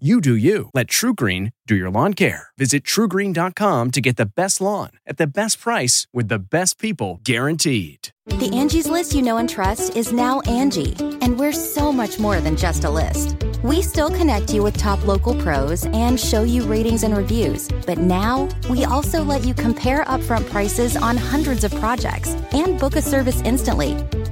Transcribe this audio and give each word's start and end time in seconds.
You 0.00 0.20
do 0.20 0.34
you. 0.34 0.70
Let 0.74 0.88
TruGreen 0.88 1.52
do 1.68 1.76
your 1.76 1.88
lawn 1.88 2.14
care. 2.14 2.48
Visit 2.58 2.82
trugreen.com 2.82 3.92
to 3.92 4.00
get 4.00 4.16
the 4.16 4.26
best 4.26 4.60
lawn 4.60 4.90
at 5.06 5.18
the 5.18 5.26
best 5.28 5.60
price 5.60 6.08
with 6.12 6.26
the 6.26 6.40
best 6.40 6.80
people 6.80 7.20
guaranteed. 7.22 8.08
The 8.26 8.50
Angie's 8.52 8.88
list 8.88 9.14
you 9.14 9.22
know 9.22 9.36
and 9.36 9.48
trust 9.48 9.94
is 9.94 10.12
now 10.12 10.40
Angie, 10.40 10.96
and 11.20 11.38
we're 11.38 11.52
so 11.52 11.92
much 11.92 12.18
more 12.18 12.40
than 12.40 12.56
just 12.56 12.82
a 12.82 12.90
list. 12.90 13.36
We 13.62 13.82
still 13.82 14.10
connect 14.10 14.52
you 14.52 14.64
with 14.64 14.76
top 14.76 15.06
local 15.06 15.40
pros 15.40 15.86
and 15.86 16.18
show 16.18 16.42
you 16.42 16.64
ratings 16.64 17.04
and 17.04 17.16
reviews, 17.16 17.68
but 17.86 17.98
now 17.98 18.48
we 18.68 18.84
also 18.84 19.22
let 19.22 19.44
you 19.44 19.54
compare 19.54 20.04
upfront 20.06 20.50
prices 20.50 20.96
on 20.96 21.16
hundreds 21.16 21.62
of 21.62 21.72
projects 21.76 22.30
and 22.50 22.80
book 22.80 22.96
a 22.96 23.02
service 23.02 23.40
instantly. 23.42 23.94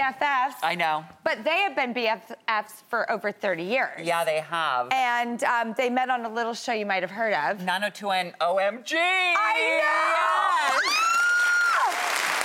BFFs. 0.00 0.54
I 0.62 0.74
know. 0.74 1.04
But 1.24 1.44
they 1.44 1.58
have 1.58 1.76
been 1.76 1.92
BFFs 1.92 2.82
for 2.88 3.10
over 3.10 3.32
30 3.32 3.62
years. 3.62 4.00
Yeah, 4.02 4.24
they 4.24 4.40
have. 4.40 4.88
And 4.92 5.42
um, 5.44 5.74
they 5.76 5.90
met 5.90 6.08
on 6.10 6.24
a 6.24 6.32
little 6.32 6.54
show 6.54 6.72
you 6.72 6.86
might 6.86 7.02
have 7.02 7.10
heard 7.10 7.34
of. 7.34 7.58
9021OMG. 7.58 8.94
I 8.96 9.80
know! 9.82 10.80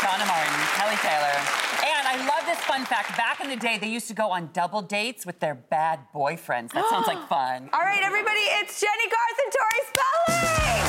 Donna 0.01 0.25
Martin, 0.25 0.53
Kelly 0.75 0.97
Taylor. 0.97 1.39
And 1.85 2.07
I 2.07 2.17
love 2.27 2.45
this 2.45 2.59
fun 2.65 2.85
fact. 2.85 3.17
Back 3.17 3.39
in 3.41 3.49
the 3.49 3.55
day, 3.55 3.77
they 3.79 3.87
used 3.89 4.07
to 4.09 4.13
go 4.13 4.31
on 4.31 4.49
double 4.53 4.81
dates 4.81 5.25
with 5.25 5.39
their 5.39 5.55
bad 5.55 5.99
boyfriends. 6.13 6.71
That 6.73 6.87
sounds 6.89 7.07
like 7.07 7.27
fun. 7.29 7.69
All 7.73 7.79
right, 7.79 8.03
everybody, 8.03 8.39
it's 8.39 8.79
Jennie 8.79 9.09
Garth 9.09 9.39
and 9.43 9.53
Tori 9.53 9.81
Spelling. 9.87 10.84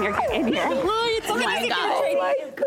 In 0.00 0.06
here, 0.06 0.12
get 0.12 0.32
in 0.32 0.46
here. 0.48 0.64
Oh 0.64 1.36
my 1.36 1.68
God. 1.68 2.00
Oh 2.00 2.16
my 2.16 2.34
God. 2.56 2.66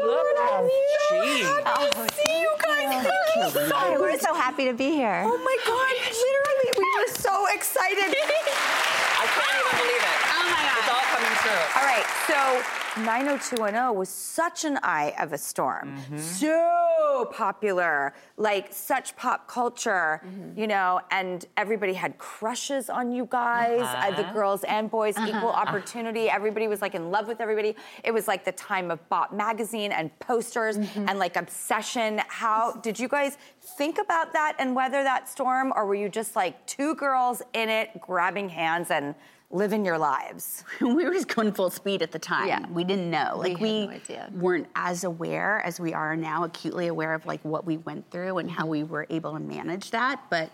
Oh, 1.65 2.07
see 2.13 2.41
you 2.41 2.53
guys. 2.61 3.07
So 3.51 3.73
Hi, 3.73 3.97
we're 3.97 4.19
so 4.19 4.35
happy 4.35 4.65
to 4.65 4.73
be 4.73 4.91
here. 4.91 5.23
Oh 5.25 5.37
my 5.37 5.57
God, 5.65 5.93
literally, 6.13 6.69
we 6.77 6.85
were 7.01 7.11
so 7.15 7.47
excited. 7.55 7.97
I 8.05 9.25
can't 9.25 9.65
even 9.65 9.79
believe 9.81 10.03
it. 10.03 10.22
Oh 10.45 10.49
God. 10.49 10.77
It's 10.79 10.89
all 10.89 11.05
coming 11.15 11.37
true. 11.39 11.63
All 11.77 11.85
right, 11.85 12.05
so 12.27 13.01
90210 13.01 13.95
was 13.95 14.09
such 14.09 14.65
an 14.65 14.77
eye 14.83 15.13
of 15.19 15.33
a 15.33 15.37
storm. 15.37 15.95
Mm-hmm. 15.97 16.17
So 16.17 17.29
popular, 17.31 18.13
like 18.37 18.67
such 18.71 19.15
pop 19.15 19.47
culture, 19.47 20.21
Mm-hmm. 20.25 20.59
you 20.59 20.67
know, 20.67 20.99
and 21.11 21.45
everybody 21.57 21.93
had 21.93 22.17
crushes 22.17 22.89
on 22.89 23.11
you 23.11 23.27
guys, 23.29 23.81
uh, 23.81 24.11
the 24.15 24.23
Uh-huh. 24.23 24.33
girls 24.33 24.63
and 24.65 24.89
boys, 24.91 25.17
equal 25.17 25.49
opportunity. 25.49 26.29
Everybody 26.29 26.67
was 26.67 26.81
like 26.81 26.95
in 26.95 27.11
love 27.11 27.27
with 27.27 27.39
everybody. 27.41 27.75
It 28.03 28.11
was 28.11 28.27
like 28.27 28.43
the 28.45 28.51
time 28.51 28.91
of 28.91 29.07
Bop 29.09 29.31
magazine 29.33 29.91
and 29.91 30.17
posters 30.19 30.77
Mm-hmm. 30.77 31.09
and 31.09 31.19
like 31.19 31.35
obsession. 31.35 32.21
How 32.27 32.73
did 32.73 32.99
you 32.99 33.07
guys 33.07 33.37
think 33.77 33.97
about 33.99 34.33
that 34.33 34.55
and 34.59 34.75
weather 34.75 35.03
that 35.03 35.29
storm, 35.29 35.71
or 35.75 35.85
were 35.85 35.95
you 35.95 36.09
just 36.09 36.35
like 36.35 36.63
two 36.65 36.95
girls 36.95 37.41
in 37.53 37.69
it, 37.69 37.99
grabbing 38.01 38.49
hands 38.49 38.91
and 38.91 39.15
living 39.53 39.85
your 39.85 39.97
lives? 39.97 40.63
we 40.81 41.05
were 41.05 41.13
just 41.13 41.27
going 41.27 41.53
full 41.53 41.69
speed 41.69 42.01
at 42.01 42.11
the 42.11 42.19
time. 42.19 42.47
Yeah. 42.47 42.65
We 42.69 42.83
didn't 42.83 43.09
know. 43.09 43.35
Like 43.37 43.53
had 43.53 43.61
we 43.61 43.85
no 43.85 43.91
idea. 43.93 44.29
weren't 44.33 44.67
as 44.75 45.03
aware 45.03 45.61
as 45.65 45.79
we 45.79 45.93
are 45.93 46.15
now, 46.15 46.43
acutely 46.43 46.87
aware 46.87 47.13
of 47.13 47.25
like 47.25 47.43
what 47.43 47.65
we 47.65 47.77
went 47.77 48.09
through 48.11 48.39
and 48.39 48.49
how 48.49 48.65
we 48.65 48.83
were 48.83 49.07
able 49.09 49.33
to 49.33 49.39
manage 49.39 49.91
that. 49.91 50.21
But 50.29 50.49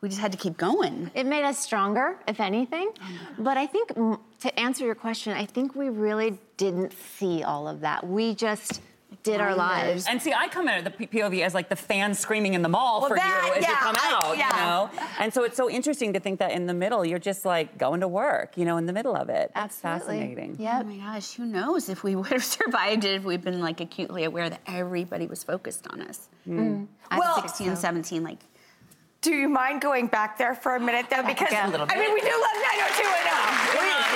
we 0.00 0.08
just 0.08 0.20
had 0.20 0.32
to 0.32 0.38
keep 0.38 0.56
going. 0.56 1.10
It 1.14 1.24
made 1.26 1.44
us 1.44 1.58
stronger, 1.58 2.18
if 2.28 2.38
anything. 2.38 2.92
But 3.38 3.56
I 3.56 3.66
think 3.66 3.88
to 4.40 4.60
answer 4.60 4.84
your 4.84 4.94
question, 4.94 5.32
I 5.32 5.46
think 5.46 5.74
we 5.74 5.88
really 5.88 6.38
didn't 6.58 6.92
see 6.92 7.42
all 7.42 7.66
of 7.66 7.80
that. 7.80 8.06
We 8.06 8.34
just 8.34 8.82
did 9.22 9.40
our 9.40 9.54
lives. 9.54 10.06
And 10.08 10.20
see, 10.22 10.32
I 10.32 10.48
come 10.48 10.68
at 10.68 10.84
the 10.84 11.06
POV 11.06 11.42
as 11.42 11.52
like 11.54 11.68
the 11.68 11.76
fans 11.76 12.18
screaming 12.18 12.54
in 12.54 12.62
the 12.62 12.68
mall 12.68 13.00
Well, 13.00 13.10
for 13.10 13.16
that- 13.16 13.44
you 13.48 13.54
as 13.54 13.62
yeah, 13.62 13.70
you 13.70 13.76
come 13.76 13.96
I- 13.98 14.12
out, 14.14 14.38
yeah. 14.38 14.50
you 14.50 14.96
know? 14.96 15.02
And 15.18 15.32
so 15.34 15.44
it's 15.44 15.56
so 15.56 15.68
interesting 15.68 16.12
to 16.12 16.20
think 16.20 16.38
that 16.38 16.52
in 16.52 16.66
the 16.66 16.74
middle, 16.74 17.04
you're 17.04 17.18
just 17.18 17.44
like 17.44 17.76
going 17.78 18.00
to 18.00 18.08
work, 18.08 18.56
you 18.56 18.64
know, 18.64 18.76
in 18.76 18.86
the 18.86 18.92
middle 18.92 19.16
of 19.16 19.28
it. 19.28 19.50
That's 19.54 19.84
Absolutely. 19.84 20.26
fascinating. 20.28 20.56
Yeah. 20.58 20.80
Oh 20.82 20.86
my 20.86 20.96
gosh, 20.96 21.32
who 21.34 21.44
knows 21.46 21.88
if 21.88 22.04
we 22.04 22.14
would 22.16 22.28
have 22.28 22.44
survived 22.58 23.04
it 23.04 23.14
if 23.14 23.24
we'd 23.24 23.42
been 23.42 23.60
like 23.60 23.80
acutely 23.80 24.24
aware 24.24 24.48
that 24.48 24.60
everybody 24.66 25.26
was 25.26 25.42
focused 25.42 25.86
on 25.88 26.00
us. 26.02 26.28
Mm. 26.48 26.58
Mm-hmm. 26.58 26.84
At 27.10 27.18
Well- 27.18 27.42
16 27.42 27.68
and 27.68 27.78
17, 27.78 28.22
like 28.22 28.38
Do 29.22 29.32
you 29.34 29.48
mind 29.48 29.80
going 29.80 30.06
back 30.06 30.38
there 30.38 30.54
for 30.54 30.76
a 30.76 30.80
minute 30.80 31.06
though? 31.10 31.22
Because 31.26 31.50
A 31.52 31.66
little 31.68 31.86
I 31.90 31.96
mean, 31.98 32.14
we 32.14 32.20
do 32.20 32.30
love 32.30 32.56
90210. 32.62 33.26
Come 33.74 33.90
on, 33.90 34.06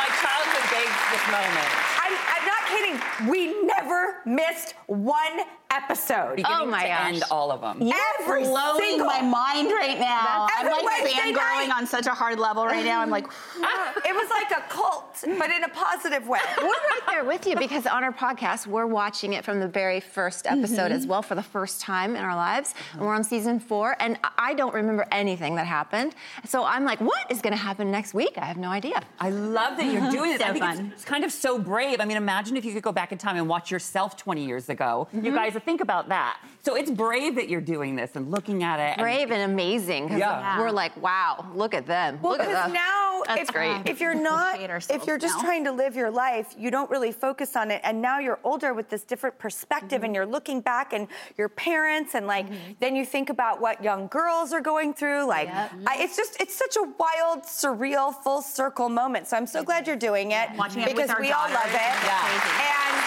my 0.00 0.08
childhood 0.24 0.66
begs 0.72 0.98
this 1.12 1.24
moment. 1.28 1.70
I'm, 2.00 2.14
I'm 2.32 2.44
not 2.48 2.62
kidding. 2.72 2.96
We 3.30 3.40
never 3.66 3.77
missed 4.24 4.74
one 4.86 5.40
episode. 5.70 6.36
Beginning 6.36 6.58
oh 6.60 6.66
my 6.66 6.82
to 6.82 6.88
gosh. 6.88 7.12
end 7.14 7.22
all 7.30 7.50
of 7.50 7.60
them. 7.60 7.92
Every 8.20 8.42
blowing 8.42 8.80
single. 8.80 9.06
my 9.06 9.20
mind 9.20 9.68
right 9.68 9.98
now. 9.98 10.46
I'm 10.50 10.66
like 10.66 10.82
Wednesday 10.82 11.20
fangirling 11.20 11.68
night. 11.68 11.76
on 11.76 11.86
such 11.86 12.06
a 12.06 12.14
hard 12.14 12.38
level 12.38 12.64
right 12.64 12.84
now. 12.84 13.00
I'm 13.00 13.10
like, 13.10 13.24
it 13.56 14.14
was 14.14 14.30
like 14.30 14.50
a 14.50 14.62
cult, 14.68 15.18
but 15.22 15.50
in 15.50 15.64
a 15.64 15.68
positive 15.68 16.26
way. 16.26 16.40
We're 16.58 16.66
right 16.68 17.00
there 17.06 17.24
with 17.24 17.46
you 17.46 17.56
because 17.56 17.86
on 17.86 18.02
our 18.02 18.12
podcast, 18.12 18.66
we're 18.66 18.86
watching 18.86 19.32
it 19.32 19.44
from 19.44 19.60
the 19.60 19.68
very 19.68 20.00
first 20.00 20.46
episode 20.46 20.92
as 20.92 21.02
mm-hmm. 21.02 21.10
well 21.10 21.22
for 21.22 21.34
the 21.34 21.42
first 21.42 21.80
time 21.80 22.16
in 22.16 22.22
our 22.22 22.34
lives. 22.34 22.74
And 22.92 23.02
we're 23.02 23.14
on 23.14 23.24
season 23.24 23.60
four, 23.60 23.96
and 24.00 24.18
I- 24.24 24.30
I 24.38 24.54
don't 24.54 24.72
remember 24.72 25.06
anything 25.12 25.56
that 25.56 25.66
happened. 25.66 26.14
So 26.46 26.64
I'm 26.64 26.84
like, 26.84 27.00
what 27.00 27.30
is 27.30 27.42
going 27.42 27.52
to 27.52 27.58
happen 27.58 27.90
next 27.90 28.14
week? 28.14 28.38
I 28.38 28.46
have 28.46 28.56
no 28.56 28.70
idea. 28.70 29.02
I 29.20 29.28
love 29.28 29.76
that 29.76 29.92
you're 29.92 30.10
doing 30.10 30.32
this. 30.32 30.38
So 30.38 30.44
I 30.44 30.52
think 30.52 30.64
fun. 30.64 30.86
It's, 30.86 30.94
it's 30.94 31.04
kind 31.04 31.24
of 31.24 31.32
so 31.32 31.58
brave. 31.58 32.00
I 32.00 32.04
mean, 32.04 32.16
imagine 32.16 32.56
if 32.56 32.64
you 32.64 32.72
could 32.72 32.82
go 32.82 32.92
back 32.92 33.10
in 33.10 33.18
time 33.18 33.36
and 33.36 33.48
watch 33.48 33.72
yourself 33.78 34.16
20 34.16 34.44
years 34.44 34.68
ago. 34.68 35.06
You 35.12 35.20
mm-hmm. 35.20 35.34
guys, 35.36 35.52
think 35.64 35.80
about 35.80 36.08
that. 36.08 36.40
So 36.62 36.74
it's 36.74 36.90
brave 36.90 37.36
that 37.36 37.48
you're 37.48 37.60
doing 37.60 37.94
this 37.94 38.16
and 38.16 38.28
looking 38.28 38.64
at 38.64 38.80
it. 38.80 38.98
Brave 38.98 39.30
and 39.30 39.52
amazing. 39.52 40.08
'cause 40.08 40.18
Yeah. 40.18 40.58
We're 40.58 40.72
like, 40.72 41.00
wow, 41.00 41.46
look 41.54 41.74
at 41.74 41.86
them. 41.86 42.18
Well, 42.20 42.32
look 42.32 42.40
at 42.40 42.48
because 42.48 42.64
them. 42.64 42.72
now, 42.72 43.22
That's 43.24 43.42
if, 43.42 43.52
great. 43.52 43.82
if 43.86 44.00
you're 44.00 44.14
not, 44.14 44.60
if 44.60 45.06
you're 45.06 45.16
just 45.16 45.36
now. 45.36 45.42
trying 45.44 45.64
to 45.64 45.72
live 45.72 45.94
your 45.94 46.10
life, 46.10 46.54
you 46.58 46.72
don't 46.72 46.90
really 46.90 47.12
focus 47.12 47.54
on 47.54 47.70
it. 47.70 47.80
And 47.84 48.02
now 48.02 48.18
you're 48.18 48.40
older 48.42 48.74
with 48.74 48.88
this 48.88 49.04
different 49.04 49.38
perspective, 49.38 50.02
and 50.02 50.06
mm-hmm. 50.06 50.14
you're 50.16 50.26
looking 50.26 50.60
back 50.60 50.92
and 50.92 51.06
your 51.36 51.48
parents, 51.48 52.16
and 52.16 52.26
like 52.26 52.46
mm-hmm. 52.46 52.72
then 52.80 52.96
you 52.96 53.04
think 53.06 53.30
about 53.30 53.60
what 53.60 53.82
young 53.82 54.08
girls 54.08 54.52
are 54.52 54.60
going 54.60 54.92
through. 54.92 55.26
Like, 55.26 55.48
I, 55.50 56.02
it's 56.02 56.16
just 56.16 56.40
it's 56.40 56.56
such 56.56 56.76
a 56.76 56.82
wild, 56.82 57.44
surreal, 57.44 58.12
full 58.24 58.42
circle 58.42 58.88
moment. 58.88 59.28
So 59.28 59.36
I'm 59.36 59.46
so 59.46 59.62
glad 59.62 59.86
you're 59.86 59.96
doing 59.96 60.32
it 60.32 60.48
Watching 60.56 60.82
it 60.82 60.88
with 60.88 60.96
because 60.96 61.10
our 61.10 61.20
we 61.20 61.30
all 61.30 61.48
love 61.48 61.66
it. 61.66 61.94
Yeah. 62.04 62.28
And 62.34 62.58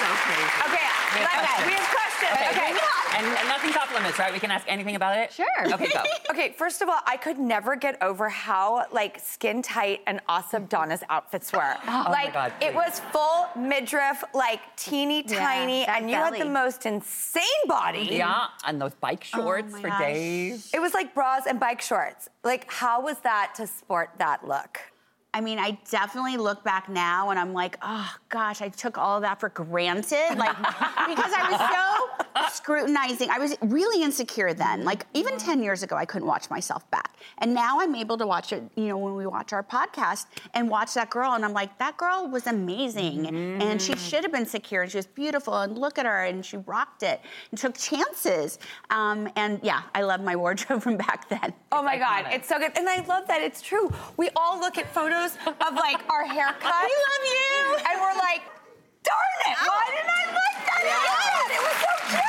So 0.01 0.60
crazy. 0.69 0.77
okay, 0.77 1.23
let's- 1.23 1.33
questions. 1.33 1.67
we 1.67 1.73
have 1.73 1.89
questions. 1.89 2.31
Okay, 2.33 2.49
Okay, 2.51 2.59
bring 2.59 2.75
it 2.75 2.81
on. 2.83 3.15
And, 3.17 3.37
and 3.37 3.47
nothing's 3.49 3.75
off 3.75 3.93
limits, 3.93 4.17
right? 4.19 4.31
We 4.33 4.39
can 4.39 4.51
ask 4.51 4.65
anything 4.67 4.95
about 4.95 5.17
it? 5.17 5.31
Sure. 5.33 5.45
Okay, 5.73 5.89
go. 5.93 6.03
Okay, 6.31 6.53
first 6.57 6.81
of 6.81 6.87
all, 6.87 6.99
I 7.05 7.17
could 7.17 7.37
never 7.37 7.75
get 7.75 8.01
over 8.01 8.29
how 8.29 8.85
like 8.91 9.19
skin 9.19 9.61
tight 9.61 9.99
and 10.07 10.21
awesome 10.29 10.65
Donna's 10.67 11.03
outfits 11.09 11.51
were. 11.51 11.75
Oh 11.83 12.03
my 12.05 12.09
like 12.09 12.33
God, 12.33 12.53
it 12.61 12.73
was 12.73 13.01
full 13.11 13.47
midriff, 13.57 14.23
like 14.33 14.61
teeny 14.77 15.23
Yeah, 15.27 15.37
tiny, 15.39 15.85
that 15.85 16.01
and 16.01 16.09
you 16.09 16.15
had 16.15 16.33
the 16.39 16.45
most 16.45 16.85
insane 16.85 17.43
body. 17.67 18.07
Yeah, 18.11 18.45
and 18.65 18.81
those 18.81 18.93
bike 18.95 19.23
shorts 19.25 19.73
my 19.73 19.81
for 19.81 19.87
gosh. 19.89 19.99
days. 19.99 20.71
It 20.73 20.79
was 20.79 20.93
like 20.93 21.13
bras 21.13 21.45
and 21.47 21.59
bike 21.59 21.81
shorts. 21.81 22.29
Like, 22.45 22.71
how 22.71 23.01
was 23.01 23.17
that 23.19 23.53
to 23.55 23.67
sport 23.67 24.11
that 24.19 24.47
look? 24.47 24.79
I 25.33 25.39
mean, 25.39 25.59
I 25.59 25.77
definitely 25.89 26.35
look 26.35 26.63
back 26.63 26.89
now 26.89 27.29
and 27.29 27.39
I'm 27.39 27.53
like, 27.53 27.77
oh 27.81 28.13
gosh, 28.27 28.61
I 28.61 28.67
took 28.67 28.97
all 28.97 29.17
of 29.17 29.21
that 29.21 29.39
for 29.39 29.49
granted. 29.49 30.37
Like, 30.37 30.57
because 30.57 31.31
I 31.33 31.47
was 31.49 32.19
so 32.19 32.20
scrutinizing. 32.51 33.29
I 33.29 33.39
was 33.39 33.55
really 33.61 34.03
insecure 34.03 34.53
then. 34.53 34.83
Like, 34.83 35.05
even 35.13 35.37
10 35.37 35.61
years 35.63 35.83
ago, 35.83 35.95
I 35.95 36.05
couldn't 36.05 36.27
watch 36.27 36.49
myself 36.49 36.89
back. 36.91 37.15
And 37.37 37.53
now 37.53 37.79
I'm 37.79 37.95
able 37.95 38.17
to 38.17 38.27
watch 38.27 38.51
it, 38.53 38.63
you 38.75 38.87
know, 38.87 38.97
when 38.97 39.15
we 39.15 39.25
watch 39.25 39.53
our 39.53 39.63
podcast 39.63 40.25
and 40.53 40.69
watch 40.69 40.93
that 40.95 41.09
girl. 41.09 41.33
And 41.33 41.45
I'm 41.45 41.53
like, 41.53 41.77
that 41.79 41.97
girl 41.97 42.27
was 42.27 42.47
amazing. 42.47 43.27
And 43.61 43.81
she 43.81 43.95
should 43.95 44.23
have 44.23 44.31
been 44.31 44.45
secure. 44.45 44.83
And 44.83 44.91
she 44.91 44.97
was 44.97 45.07
beautiful. 45.07 45.55
And 45.57 45.77
look 45.77 45.97
at 45.97 46.05
her. 46.05 46.25
And 46.25 46.45
she 46.45 46.57
rocked 46.57 47.03
it 47.03 47.21
and 47.51 47.59
took 47.59 47.77
chances. 47.77 48.59
Um, 48.89 49.29
and 49.35 49.59
yeah, 49.63 49.83
I 49.93 50.01
love 50.01 50.21
my 50.21 50.35
wardrobe 50.35 50.81
from 50.81 50.97
back 50.97 51.29
then. 51.29 51.53
Oh 51.71 51.81
my 51.81 51.97
God, 51.97 52.25
it's 52.31 52.47
so 52.47 52.59
good. 52.59 52.71
And 52.75 52.89
I 52.89 53.05
love 53.05 53.27
that 53.27 53.41
it's 53.41 53.61
true. 53.61 53.91
We 54.17 54.29
all 54.35 54.59
look 54.59 54.77
at 54.77 54.91
photos 54.93 55.35
of 55.45 55.73
like 55.75 56.01
our 56.09 56.25
haircuts. 56.25 56.83
We 56.83 56.95
love 57.07 57.23
you. 57.25 57.77
And 57.89 58.01
we're 58.01 58.17
like, 58.17 58.41
darn 59.03 59.39
it, 59.49 59.57
why 59.57 59.85
didn't 59.89 60.09
I 60.09 60.23
like 60.29 60.59
that 60.67 60.81
yet? 60.85 61.47
It 61.57 61.61
was 61.61 61.77
so 61.81 61.91
cute. 62.09 62.21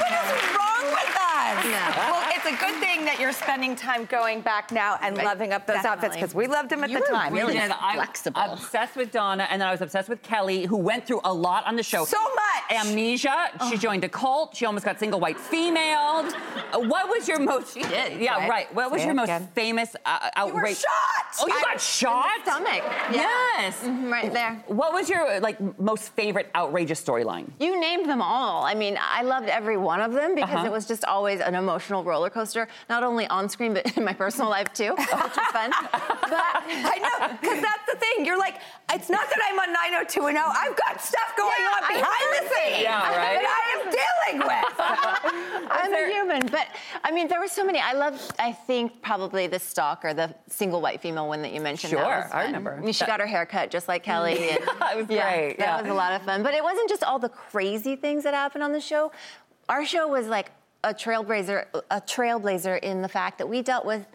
What 0.00 0.12
is 0.12 0.28
wrong 0.56 0.84
with 0.90 1.16
us? 1.16 1.64
Yeah. 1.64 2.10
Well, 2.10 2.24
it's 2.34 2.46
a 2.46 2.56
good 2.56 2.76
thing 2.80 3.04
that 3.04 3.19
you're 3.30 3.42
spending 3.42 3.76
time 3.76 4.06
going 4.06 4.40
back 4.40 4.72
now 4.72 4.98
and 5.02 5.16
loving 5.16 5.52
up 5.52 5.64
those 5.66 5.84
outfits 5.84 6.16
because 6.16 6.34
we 6.34 6.46
loved 6.48 6.68
them 6.68 6.82
at 6.82 6.90
You 6.90 6.96
the 6.96 7.02
were 7.02 7.06
time. 7.16 7.32
really 7.32 7.54
did. 7.54 7.70
I- 7.70 7.94
flexible. 7.94 8.40
obsessed 8.40 8.96
with 8.96 9.12
Donna, 9.12 9.46
and 9.50 9.60
then 9.62 9.68
I 9.68 9.70
was 9.70 9.80
obsessed 9.80 10.08
with 10.08 10.20
Kelly, 10.22 10.64
who 10.66 10.76
went 10.76 11.06
through 11.06 11.20
a 11.24 11.32
lot 11.32 11.64
on 11.66 11.76
the 11.76 11.82
show. 11.82 12.04
So 12.04 12.18
much. 12.20 12.34
Amnesia. 12.70 13.50
She 13.68 13.76
joined 13.76 14.04
a 14.04 14.08
cult. 14.08 14.56
She 14.56 14.64
almost 14.66 14.84
got 14.84 14.98
single 14.98 15.20
white 15.20 15.38
female. 15.38 16.24
What 16.74 17.08
was 17.08 17.26
your 17.28 17.38
most? 17.40 17.74
She 17.74 17.82
did, 17.82 18.20
Yeah, 18.20 18.36
right? 18.38 18.48
right. 18.50 18.74
What 18.74 18.90
was 18.90 19.00
Say 19.02 19.06
your 19.06 19.14
most 19.14 19.24
again. 19.24 19.48
famous 19.54 19.94
uh, 20.04 20.30
You 20.38 20.46
were 20.52 20.58
outrage? 20.60 20.78
shot. 20.78 20.90
Oh, 21.40 21.46
you 21.46 21.54
I- 21.54 21.62
got 21.62 21.80
shot. 21.80 22.26
Stomach. 22.42 22.82
Yes. 23.12 23.80
Mhm, 23.82 24.10
Right 24.10 24.32
there. 24.32 24.62
What 24.66 24.92
was 24.92 25.08
your 25.08 25.40
like 25.40 25.58
most 25.78 26.12
favorite 26.14 26.50
outrageous 26.54 27.02
storyline? 27.02 27.50
You 27.58 27.78
named 27.80 28.08
them 28.08 28.22
all. 28.22 28.64
I 28.64 28.74
mean, 28.74 28.98
I 29.00 29.22
loved 29.22 29.48
every 29.48 29.76
one 29.76 30.00
of 30.00 30.12
them 30.12 30.34
because 30.34 30.50
Uh-huh. 30.50 30.66
it 30.66 30.72
was 30.72 30.86
just 30.86 31.04
always 31.04 31.40
an 31.40 31.54
emotional 31.54 32.02
roller 32.04 32.30
coaster, 32.30 32.68
not 32.88 33.02
only 33.04 33.26
on 33.28 33.48
screen 33.48 33.74
but 33.74 33.84
in 33.96 34.04
my 34.04 34.12
personal 34.12 34.48
life 34.50 34.72
too, 34.72 34.94
which 34.96 35.12
was 35.12 35.32
fun. 35.52 35.70
But 36.30 36.38
I 36.94 36.98
know, 37.02 37.36
because 37.40 37.60
that's 37.60 37.86
the 37.92 37.96
thing. 37.98 38.24
You're 38.24 38.38
like, 38.38 38.60
it's 38.92 39.10
not 39.10 39.28
that 39.28 39.38
I'm 39.50 39.58
on 39.58 39.72
90210. 39.72 40.38
I've 40.38 40.76
got 40.76 41.00
stuff 41.02 41.34
going 41.36 41.50
Yeah, 41.58 41.74
on 41.74 41.82
behind 41.90 42.26
the 42.38 42.44
busy. 42.50 42.82
Yeah, 42.82 43.00
right. 43.16 43.40
that 43.40 43.58
I 43.60 43.62
am 43.78 44.38
dealing 44.38 44.48
with. 44.48 45.70
I'm 45.70 45.92
a 45.92 46.06
human. 46.12 46.46
But 46.48 46.66
I 47.04 47.10
mean, 47.12 47.28
there 47.28 47.40
were 47.40 47.48
so 47.48 47.64
many. 47.64 47.78
I 47.80 47.92
love. 47.92 48.20
I 48.38 48.52
think 48.52 49.00
probably 49.02 49.46
the 49.46 49.58
stalker, 49.58 50.12
the 50.14 50.34
single 50.48 50.80
white 50.80 51.00
female 51.00 51.28
one 51.28 51.42
that 51.42 51.52
you 51.52 51.60
mentioned. 51.60 51.92
that 51.92 51.98
Sure, 52.04 52.22
was 52.24 52.30
I 52.32 52.44
remember. 52.44 52.74
I 52.76 52.80
mean, 52.80 52.92
she 52.92 53.00
That- 53.00 53.08
got 53.08 53.20
her 53.20 53.26
hair 53.26 53.46
cut 53.46 53.70
just 53.70 53.88
like 53.88 54.02
Kelly. 54.02 54.50
And, 54.50 54.58
Yeah, 54.80 54.92
it 54.92 54.96
was 54.96 55.06
great, 55.06 55.56
That 55.58 55.58
yeah. 55.58 55.80
was 55.82 55.90
a 55.90 55.94
lot 55.94 56.12
of 56.12 56.22
fun. 56.22 56.42
But 56.42 56.54
it 56.54 56.62
wasn't 56.62 56.88
just 56.88 57.02
all 57.04 57.18
the 57.18 57.28
crazy 57.28 57.96
things 57.96 58.24
that 58.24 58.34
happened 58.34 58.64
on 58.64 58.72
the 58.72 58.80
show. 58.80 59.12
Our 59.68 59.84
show 59.84 60.08
was 60.08 60.26
like 60.26 60.50
a 60.82 60.92
trailblazer, 60.94 61.66
a 61.90 62.00
trailblazer 62.00 62.78
in 62.80 63.02
the 63.02 63.08
fact 63.08 63.38
that 63.38 63.48
we 63.48 63.62
dealt 63.62 63.84
with 63.84 64.06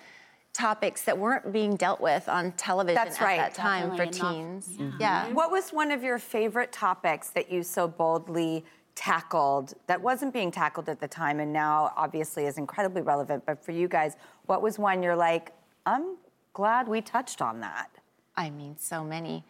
topics 0.55 1.01
that 1.01 1.17
weren't 1.17 1.51
being 1.51 1.75
dealt 1.75 1.99
with 1.99 2.29
on 2.29 2.53
television 2.53 2.95
That's 2.95 3.19
at 3.19 3.25
right, 3.25 3.37
that 3.37 3.53
time 3.53 3.93
for 3.95 4.03
enough. 4.03 4.31
teens. 4.33 4.77
Yeah. 4.99 5.27
What 5.33 5.51
was 5.51 5.71
one 5.71 5.91
of 5.91 6.01
your 6.01 6.17
favorite 6.17 6.71
topics 6.71 7.29
that 7.31 7.51
you 7.51 7.61
so 7.61 7.89
boldly 7.89 8.63
tackled 8.95 9.73
that 9.87 10.01
wasn't 10.01 10.31
being 10.31 10.51
tackled 10.51 10.87
at 10.87 11.01
the 11.01 11.09
time 11.09 11.41
and 11.41 11.51
now 11.51 11.91
obviously 11.97 12.45
is 12.45 12.57
incredibly 12.57 13.01
relevant? 13.01 13.45
But 13.45 13.63
for 13.65 13.73
you 13.73 13.89
guys, 13.89 14.15
what 14.45 14.61
was 14.61 14.79
one 14.79 15.03
you're 15.03 15.15
like, 15.15 15.51
I'm 15.85 16.15
glad 16.53 16.87
we 16.87 17.01
touched 17.01 17.41
on 17.41 17.59
that? 17.59 17.89
I 18.37 18.49
mean, 18.49 18.77
so 18.77 19.03
many. 19.03 19.43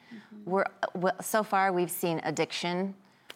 We're 0.44 0.66
well, 0.96 1.16
so 1.22 1.44
far 1.44 1.72
we've 1.72 1.92
seen 1.92 2.20
addiction 2.24 2.96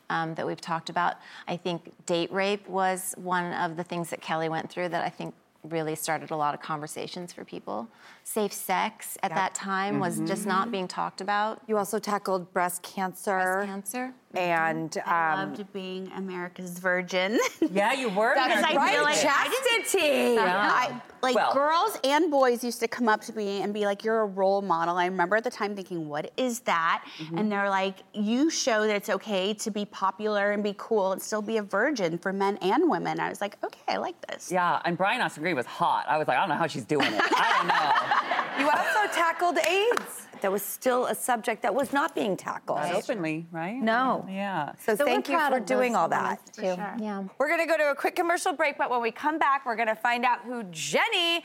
um, 0.10 0.33
that 0.36 0.45
we've 0.45 0.62
talked 0.62 0.89
about. 0.89 1.18
I 1.48 1.56
think 1.56 1.92
date 2.07 2.31
rape 2.31 2.68
was 2.68 3.13
one 3.18 3.54
of 3.54 3.77
the 3.77 3.83
things 3.83 4.10
that 4.10 4.21
Kelly 4.21 4.50
went 4.50 4.71
through 4.71 4.89
that 4.89 5.06
I 5.06 5.10
think 5.10 5.36
really 5.71 5.95
started 5.95 6.31
a 6.31 6.36
lot 6.36 6.54
of 6.54 6.62
conversations 6.62 7.33
for 7.33 7.44
people. 7.44 7.88
Safe 8.24 8.54
sex 8.54 9.18
at 9.24 9.33
that 9.33 9.56
time 9.56 10.00
was 10.00 10.19
just 10.21 10.45
not 10.45 10.63
mm-hmm. 10.63 10.71
being 10.71 10.88
talked 10.88 11.21
about. 11.21 11.62
You 11.68 11.77
also 11.77 12.00
tackled 12.00 12.54
breast 12.54 12.83
cancer. 12.83 13.31
Breast 13.31 13.68
cancer. 13.68 14.13
And 14.36 14.96
I 15.08 15.34
um, 15.34 15.50
loved 15.50 15.74
being 15.74 16.12
America's 16.16 16.78
virgin. 16.78 17.40
Yeah, 17.72 17.94
you 17.94 18.10
were. 18.16 18.38
I 18.38 18.62
right, 18.62 18.92
feel 18.92 19.02
like 19.02 19.20
chastity. 19.20 20.38
I, 20.38 21.02
like 21.24 21.36
Well- 21.36 21.54
girls 21.54 21.98
and 22.04 22.30
boys 22.30 22.64
used 22.64 22.80
to 22.81 22.88
come 22.88 23.10
up 23.10 23.22
to 23.22 23.36
me 23.36 23.62
and 23.64 23.74
be 23.74 23.86
like, 23.86 24.04
"You're 24.04 24.22
a 24.22 24.26
role 24.26 24.62
model." 24.62 24.98
I 24.98 25.06
remember 25.06 25.36
at 25.36 25.44
the 25.44 25.50
time 25.50 25.76
thinking, 25.76 26.08
"What 26.08 26.31
is 26.38 26.60
that?" 26.62 27.04
And 27.36 27.52
they're 27.52 27.70
like, 27.70 27.96
"You 28.14 28.50
show 28.50 28.86
that 28.86 28.96
it's 28.96 29.10
okay 29.10 29.54
to 29.56 29.72
be 29.72 29.86
popular 29.86 30.52
and 30.52 30.64
be 30.64 30.76
cool 30.78 31.12
and 31.12 31.22
still 31.22 31.42
be 31.42 31.58
a 31.58 31.64
virgin 31.64 32.18
for 32.20 32.31
men 32.31 32.58
and 32.58 32.90
women." 32.90 33.20
I 33.20 33.30
was 33.30 33.42
like, 33.42 33.58
"Okay, 33.64 33.81
I 33.88 33.98
like 33.98 34.16
this." 34.28 34.52
Yeah, 34.52 34.80
and 34.86 34.96
Brian 34.98 35.22
Austin 35.22 35.42
Green 35.44 35.56
was 35.56 35.66
hot. 35.66 36.06
I 36.08 36.18
was 36.18 36.28
like, 36.28 36.38
I 36.38 36.42
don't 36.42 36.50
know 36.50 36.56
how 36.56 36.68
she's 36.68 36.86
doing 36.86 37.12
it. 37.12 37.22
I 37.24 37.54
don't 37.58 37.68
know. 37.68 38.26
You 38.60 38.70
also 38.70 39.14
tackled 39.14 39.58
AIDS. 39.60 40.28
That 40.42 40.52
was 40.52 40.62
still 40.64 41.06
a 41.08 41.16
subject 41.16 41.62
that 41.64 41.76
was 41.76 41.92
not 41.92 42.16
being 42.16 42.38
tackled. 42.38 42.80
Not 42.80 42.94
openly, 42.96 43.46
right? 43.52 43.76
No. 43.82 44.26
Yeah. 44.30 44.74
So, 44.80 44.96
So 44.96 45.06
thank 45.06 45.28
you 45.30 45.38
for 45.50 45.60
doing 45.60 45.96
all 45.96 46.08
that. 46.10 46.24
moments, 46.24 46.52
too. 46.56 47.04
Yeah. 47.04 47.24
We're 47.38 47.50
gonna 47.50 47.68
go 47.68 47.78
to 47.78 47.92
a 47.92 47.96
quick 47.96 48.16
commercial 48.16 48.54
break, 48.54 48.78
but 48.78 48.90
when 48.90 49.02
we 49.02 49.12
come 49.12 49.38
back, 49.38 49.66
we're 49.66 49.76
gonna 49.76 49.96
find 49.96 50.24
out 50.26 50.40
who 50.46 50.64
Jennie 50.72 51.44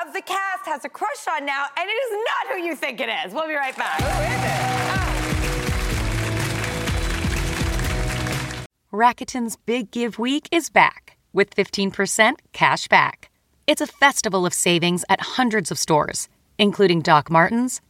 of 0.00 0.12
the 0.12 0.22
cast 0.22 0.66
has 0.66 0.84
a 0.84 0.88
crush 0.88 1.26
on 1.30 1.44
now, 1.44 1.66
and 1.76 1.88
it 1.88 1.92
is 1.92 2.12
not 2.12 2.54
who 2.56 2.62
you 2.62 2.74
think 2.76 3.00
it 3.00 3.08
is. 3.24 3.32
We'll 3.32 3.48
be 3.48 3.54
right 3.54 3.76
back. 3.76 4.00
Oh. 4.02 5.16
Rakuten's 8.92 9.56
Big 9.56 9.90
Give 9.90 10.18
Week 10.18 10.48
is 10.50 10.70
back 10.70 11.16
with 11.32 11.54
15% 11.54 12.36
cash 12.52 12.88
back. 12.88 13.30
It's 13.66 13.80
a 13.80 13.86
festival 13.86 14.46
of 14.46 14.54
savings 14.54 15.04
at 15.08 15.20
hundreds 15.20 15.70
of 15.70 15.78
stores, 15.78 16.28
including 16.58 17.00
Doc 17.02 17.28
Martens, 17.30 17.80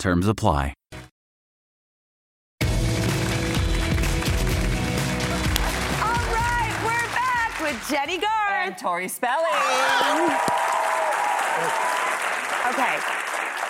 Terms 0.00 0.26
apply. 0.26 0.72
All 6.02 6.24
right, 6.32 6.72
we're 6.84 7.08
back 7.14 7.60
with 7.60 7.76
Jennie 7.90 8.18
Garth. 8.18 8.30
And 8.50 8.76
Tori 8.78 9.08
Spelling. 9.08 9.44
Okay. 12.70 12.98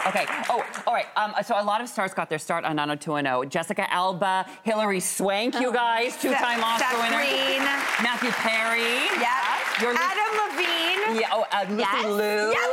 Okay. 0.06 0.25
Oh, 0.49 0.64
all 0.87 0.94
right. 0.94 1.06
Um, 1.16 1.34
so 1.44 1.60
a 1.60 1.62
lot 1.64 1.80
of 1.80 1.88
stars 1.88 2.14
got 2.14 2.28
their 2.30 2.38
start 2.38 2.64
on 2.64 2.76
90210. 2.76 3.50
Jessica 3.50 3.92
Alba, 3.92 4.46
Hilary 4.62 5.00
Swank, 5.00 5.54
you 5.60 5.72
guys, 5.72 6.16
two-time 6.20 6.62
Oscar 6.64 6.87
Seth 6.88 7.02
winner. 7.02 7.16
Green. 7.16 7.62
Matthew 8.02 8.30
Perry. 8.30 9.04
Yeah. 9.20 9.58
You're 9.80 9.94
Adam 9.94 10.32
Levine. 10.40 11.20
Yeah. 11.20 11.28
Oh, 11.32 11.44
uh, 11.52 11.64
Lucy 11.68 11.80
Yes. 11.80 12.04
Liu. 12.06 12.52
Yeah, 12.54 12.72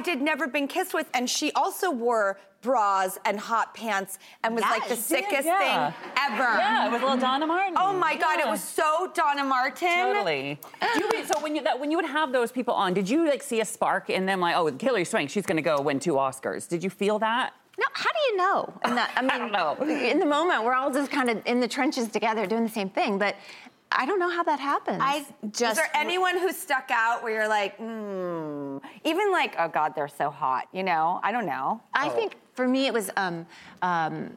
did 0.00 0.20
Never 0.20 0.46
Been 0.46 0.68
Kissed 0.68 0.94
With, 0.94 1.08
and 1.14 1.28
she 1.28 1.52
also 1.52 1.90
wore 1.90 2.38
bras 2.62 3.18
and 3.24 3.40
hot 3.40 3.74
pants 3.74 4.18
and 4.44 4.54
was 4.54 4.62
like 4.62 4.82
the 4.86 4.94
Yes, 4.94 5.08
she 5.08 5.14
did, 5.14 5.24
sickest 5.24 5.46
yeah. 5.46 5.90
thing 5.92 6.12
ever. 6.18 6.42
Yeah, 6.42 6.88
it 6.88 6.92
was 6.92 7.00
little 7.00 7.16
Donna 7.16 7.46
Martin. 7.46 7.74
Oh 7.78 7.92
my 7.94 8.16
God, 8.16 8.38
it 8.38 8.46
was 8.46 8.62
so 8.62 9.10
Donna 9.14 9.44
Martin. 9.44 9.88
Totally. 9.88 10.58
You, 10.96 11.24
so 11.24 11.40
when 11.40 11.56
you 11.56 11.62
that, 11.62 11.80
when 11.80 11.90
you 11.90 11.96
would 11.96 12.06
have 12.06 12.32
those 12.32 12.52
people 12.52 12.74
on, 12.74 12.92
did 12.92 13.08
you 13.08 13.26
like 13.26 13.42
see 13.42 13.60
a 13.60 13.64
spark 13.64 14.10
in 14.10 14.26
them? 14.26 14.40
Like, 14.40 14.56
oh, 14.56 14.70
Hilary 14.78 15.04
Swank, 15.04 15.30
she's 15.30 15.46
going 15.46 15.56
to 15.56 15.62
go 15.62 15.80
win 15.80 16.00
two 16.00 16.14
Oscars. 16.14 16.68
Did 16.68 16.84
you 16.84 16.90
feel 16.90 17.18
that? 17.20 17.54
No, 17.78 17.86
how 17.94 18.10
do 18.10 18.18
you 18.28 18.36
know? 18.36 18.74
In 18.84 18.94
the, 18.94 19.18
I 19.18 19.22
mean, 19.22 19.38
don't 19.38 19.52
know. 19.52 19.74
In 20.10 20.18
the 20.18 20.26
moment, 20.26 20.64
we're 20.64 20.74
all 20.74 20.92
just 20.92 21.10
kind 21.10 21.30
of 21.30 21.40
in 21.46 21.60
the 21.60 21.68
trenches 21.68 22.08
together 22.08 22.44
doing 22.46 22.62
the 22.64 22.68
same 22.68 22.90
thing, 22.90 23.18
but 23.18 23.36
I 23.92 24.06
don't 24.06 24.18
know 24.18 24.30
how 24.30 24.42
that 24.44 24.60
happens. 24.60 24.98
I 25.02 25.24
just 25.50 25.72
Is 25.72 25.76
there 25.78 25.90
anyone 25.94 26.38
who 26.38 26.52
stuck 26.52 26.90
out 26.90 27.22
where 27.22 27.32
you're 27.34 27.48
like, 27.48 27.76
hmm, 27.76 28.78
even 29.04 29.32
like, 29.32 29.56
oh 29.58 29.68
God, 29.68 29.94
they're 29.96 30.08
so 30.08 30.30
hot, 30.30 30.68
you 30.72 30.82
know? 30.82 31.20
I 31.22 31.32
don't 31.32 31.46
know. 31.46 31.80
I 31.92 32.08
think 32.08 32.36
for 32.54 32.68
me 32.68 32.86
it 32.86 32.92
was 32.94 33.10
um, 33.16 33.46
um, 33.82 34.36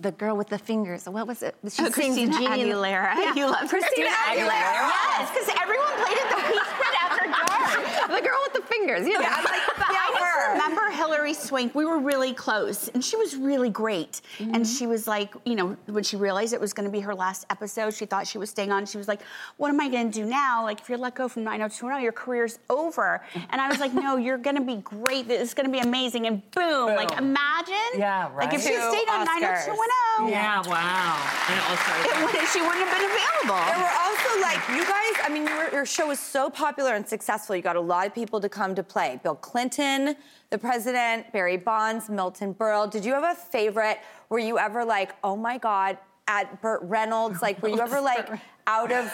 the 0.00 0.10
girl 0.12 0.36
with 0.36 0.48
the 0.48 0.58
fingers. 0.58 1.08
What 1.08 1.26
was 1.26 1.42
it? 1.42 1.54
She 1.70 1.82
Oh, 1.84 1.90
Christina 1.90 2.32
Genie- 2.32 2.46
Aguilera. 2.48 3.14
Yeah. 3.16 3.34
You 3.34 3.46
love 3.46 3.68
Christina 3.68 4.10
Aguilera. 4.10 4.90
Yes, 4.90 5.30
because 5.30 5.48
everyone 5.62 5.86
played 5.96 6.18
it 6.18 6.28
the 6.28 6.36
Peach 6.52 6.70
Pit 6.76 6.94
after 7.00 7.24
dark. 7.30 8.10
the 8.20 8.20
girl 8.28 8.38
with 8.44 8.52
the 8.54 8.62
fingers. 8.68 9.06
You 9.06 9.14
know. 9.14 9.20
Yeah, 9.20 9.34
I'm 9.38 9.44
like, 9.44 9.62
But 9.78 9.86
yeah, 9.92 9.98
I 10.02 10.10
just 10.10 10.22
her. 10.24 10.37
Remember 10.52 10.90
Hilary 10.90 11.34
Swank. 11.34 11.74
We 11.74 11.84
were 11.84 11.98
really 11.98 12.32
close, 12.34 12.88
and 12.88 13.04
she 13.04 13.16
was 13.16 13.36
really 13.36 13.70
great. 13.70 14.20
Mm-hmm. 14.38 14.54
And 14.54 14.66
she 14.66 14.86
was 14.86 15.06
like, 15.06 15.34
you 15.44 15.54
know, 15.54 15.76
when 15.86 16.04
she 16.04 16.16
realized 16.16 16.52
it 16.54 16.60
was 16.60 16.72
going 16.72 16.86
to 16.86 16.92
be 16.92 17.00
her 17.00 17.14
last 17.14 17.46
episode, 17.50 17.94
she 17.94 18.06
thought 18.06 18.26
she 18.26 18.38
was 18.38 18.50
staying 18.50 18.72
on. 18.72 18.86
She 18.86 18.98
was 18.98 19.08
like, 19.08 19.20
"What 19.56 19.68
am 19.70 19.80
I 19.80 19.88
going 19.88 20.10
to 20.10 20.20
do 20.20 20.26
now? 20.26 20.62
Like, 20.62 20.80
if 20.80 20.88
you're 20.88 20.98
let 20.98 21.14
go 21.14 21.28
from 21.28 21.44
90210, 21.44 22.02
your 22.02 22.12
career's 22.12 22.58
over." 22.70 23.22
And 23.50 23.60
I 23.60 23.68
was 23.68 23.78
like, 23.80 23.94
"No, 23.94 24.16
you're 24.16 24.36
going 24.38 24.56
to 24.56 24.62
be 24.64 24.76
great. 24.76 25.30
It's 25.30 25.54
going 25.54 25.66
to 25.66 25.72
be 25.72 25.78
amazing." 25.80 26.26
And 26.26 26.42
boom, 26.50 26.94
like 26.96 27.12
imagine. 27.12 27.92
Yeah, 27.96 28.28
Like 28.36 28.52
if 28.52 28.62
she 28.62 28.76
right. 28.76 28.92
stayed 28.92 29.08
on 29.08 29.24
Two 29.26 29.40
90210. 29.40 30.28
Yeah, 30.28 30.60
wow. 30.68 31.16
And 31.48 31.58
also, 31.70 31.90
It 32.04 32.14
would, 32.24 32.34
she 32.52 32.60
wouldn't 32.60 32.84
have 32.84 32.92
been 32.92 33.08
available. 33.08 33.62
There 33.72 33.80
were 33.80 33.96
also 34.04 34.30
like 34.44 34.60
you 34.68 34.84
guys. 34.84 35.07
I 35.28 35.30
mean, 35.30 35.46
your, 35.46 35.70
your 35.70 35.84
show 35.84 36.08
was 36.08 36.18
so 36.18 36.48
popular 36.48 36.94
and 36.94 37.06
successful. 37.06 37.54
You 37.54 37.60
got 37.60 37.76
a 37.76 37.80
lot 37.80 38.06
of 38.06 38.14
people 38.14 38.40
to 38.40 38.48
come 38.48 38.74
to 38.74 38.82
play. 38.82 39.20
Bill 39.22 39.34
Clinton, 39.34 40.16
the 40.48 40.56
president, 40.56 41.30
Barry 41.34 41.58
Bonds, 41.58 42.08
Milton 42.08 42.54
Berle. 42.54 42.90
Did 42.90 43.04
you 43.04 43.12
have 43.12 43.24
a 43.24 43.34
favorite? 43.34 43.98
Were 44.30 44.38
you 44.38 44.58
ever 44.58 44.86
like, 44.86 45.14
oh 45.22 45.36
my 45.36 45.58
God, 45.58 45.98
at 46.28 46.62
Burt 46.62 46.80
Reynolds? 46.82 47.42
Like, 47.42 47.62
were 47.62 47.68
you 47.68 47.80
ever 47.82 48.00
like 48.00 48.26
out 48.66 48.90
of? 48.90 49.12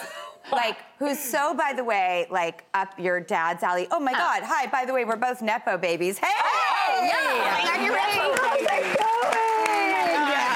Like, 0.53 0.77
who's 0.99 1.19
so, 1.19 1.53
by 1.53 1.73
the 1.75 1.83
way, 1.83 2.27
like 2.31 2.63
up 2.73 2.97
your 2.97 3.19
dad's 3.19 3.61
alley? 3.61 3.87
Oh 3.91 3.99
my 3.99 4.13
God! 4.13 4.41
Hi, 4.45 4.67
by 4.67 4.85
the 4.85 4.93
way, 4.93 5.03
we're 5.03 5.17
both 5.17 5.41
nepo 5.41 5.77
babies. 5.77 6.17
Hey! 6.19 6.27
yeah. 7.07 7.75
Are 7.75 7.83
you 7.83 7.93
ready? 7.93 8.19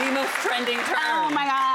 the 0.05 0.11
most 0.15 0.31
trending 0.35 0.77
term. 0.77 0.97
Oh 1.01 1.29
my 1.33 1.45
gosh. 1.45 1.68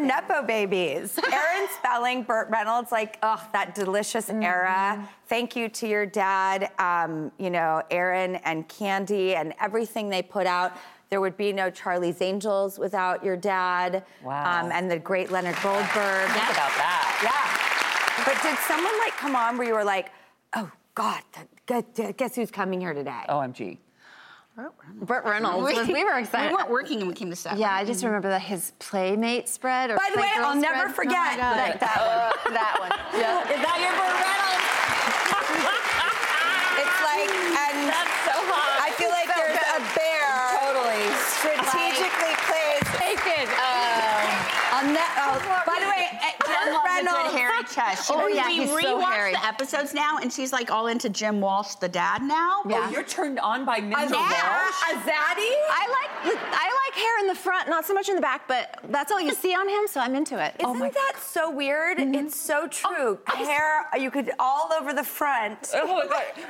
Nepo 0.00 0.42
babies. 0.42 1.18
Aaron 1.32 1.68
Spelling, 1.78 2.22
Burt 2.22 2.48
Reynolds, 2.50 2.90
like, 2.90 3.18
oh, 3.22 3.42
that 3.52 3.74
delicious 3.74 4.30
era. 4.30 5.08
Thank 5.26 5.54
you 5.54 5.68
to 5.68 5.88
your 5.88 6.06
dad, 6.06 6.70
um, 6.78 7.30
you 7.38 7.50
know, 7.50 7.82
Aaron 7.90 8.36
and 8.36 8.68
Candy 8.68 9.34
and 9.34 9.54
everything 9.60 10.08
they 10.08 10.22
put 10.22 10.46
out. 10.46 10.76
There 11.10 11.20
would 11.20 11.36
be 11.36 11.52
no 11.52 11.70
Charlie's 11.70 12.22
Angels 12.22 12.78
without 12.78 13.24
your 13.24 13.36
dad. 13.36 14.04
Wow. 14.22 14.64
Um, 14.64 14.72
and 14.72 14.90
the 14.90 14.98
great 14.98 15.30
Leonard 15.30 15.56
Goldberg. 15.62 16.30
Think 16.30 16.50
about 16.50 16.72
that. 16.78 17.20
Yeah. 17.22 18.24
But 18.24 18.40
did 18.42 18.56
someone 18.58 18.96
like 18.98 19.16
come 19.16 19.34
on 19.34 19.58
where 19.58 19.66
you 19.66 19.74
were 19.74 19.84
like, 19.84 20.12
oh 20.54 20.70
God, 20.94 21.22
guess 21.66 22.34
who's 22.34 22.50
coming 22.50 22.80
here 22.80 22.94
today? 22.94 23.22
OMG. 23.28 23.78
Burt 25.02 25.24
Reynolds. 25.24 25.74
was- 25.78 25.88
we 25.88 26.04
were 26.04 26.18
excited. 26.18 26.50
We 26.50 26.56
weren't 26.56 26.70
working 26.70 26.98
and 27.00 27.08
we 27.08 27.14
came 27.14 27.30
to 27.30 27.36
set. 27.36 27.56
Yeah, 27.56 27.72
I 27.74 27.84
just 27.84 28.04
remember 28.04 28.28
that 28.30 28.42
his 28.42 28.72
Playmate 28.78 29.48
spread. 29.48 29.90
Or 29.90 29.96
By 29.96 30.10
the 30.14 30.20
way, 30.20 30.30
I'll 30.36 30.54
never 30.56 30.88
forget 30.90 31.34
Oh 31.34 31.40
that, 31.40 31.80
that 31.80 31.98
one. 32.00 32.32
Oh, 32.46 32.50
that 32.52 32.74
one. 32.80 32.92
Yeah. 33.20 33.42
Is 33.54 33.60
that 33.62 33.78
your 33.80 33.92
Burt 33.96 34.14
Reynolds? 34.20 35.70
It's 36.80 36.98
like, 37.04 37.28
and 37.28 37.88
That's 37.90 38.16
so 38.24 38.36
hot. 38.48 38.80
I 38.80 38.90
feel 38.96 39.10
like 39.12 39.28
there's 39.28 39.60
a 39.76 39.80
bear 39.92 40.32
totally. 40.64 41.04
strategically 41.36 42.34
placed. 42.48 42.88
Naked. 43.00 43.48
On 44.80 44.96
that, 44.96 45.12
oh, 45.20 45.36
by 45.68 45.76
the 45.76 45.88
way, 45.92 46.08
eh, 46.08 46.32
Jen 46.48 46.72
Burt 46.72 47.04
loves 47.04 47.36
a 47.36 47.36
Reynolds. 47.76 47.96
chest. 47.96 48.08
She, 48.08 48.14
Oh, 48.14 48.26
we 48.26 48.34
yeah, 48.34 48.46
we 48.48 48.54
he's 48.66 48.82
so 48.82 49.00
hairy. 49.00 49.32
the 49.32 49.44
episodes 49.46 49.94
now, 49.94 50.18
and 50.18 50.32
she's 50.32 50.52
like 50.52 50.70
all 50.70 50.86
into 50.88 51.08
Jim 51.08 51.40
Walsh, 51.40 51.74
the 51.76 51.88
dad 51.88 52.22
now. 52.22 52.60
Oh, 52.64 52.68
yeah. 52.68 52.86
Oh, 52.86 52.90
you're 52.90 53.02
turned 53.04 53.38
on 53.40 53.64
by 53.64 53.80
Mr. 53.80 53.92
A, 53.92 54.12
Walsh? 54.12 54.82
a 54.90 54.94
zaddy? 55.06 55.52
I 55.70 55.86
like 55.90 56.36
I 56.52 56.86
like 56.86 56.94
hair 57.00 57.18
in 57.20 57.26
the 57.28 57.34
front, 57.34 57.68
not 57.68 57.86
so 57.86 57.94
much 57.94 58.08
in 58.08 58.14
the 58.16 58.20
back, 58.20 58.46
but 58.48 58.78
that's 58.90 59.10
all 59.12 59.20
you 59.20 59.32
see 59.32 59.54
on 59.54 59.68
him, 59.68 59.86
so 59.86 60.00
I'm 60.00 60.14
into 60.14 60.42
it. 60.44 60.54
Isn't 60.58 60.82
oh 60.82 60.90
that 60.90 61.14
so 61.20 61.50
weird? 61.50 61.98
Mm-hmm. 61.98 62.14
It's 62.26 62.38
so 62.38 62.64
oh, 62.84 63.16
true. 63.16 63.18
Hair, 63.26 63.86
you 63.98 64.10
could 64.10 64.30
all 64.38 64.70
over 64.78 64.92
the 64.92 65.04
front. 65.04 65.70
Oh. 65.82 66.02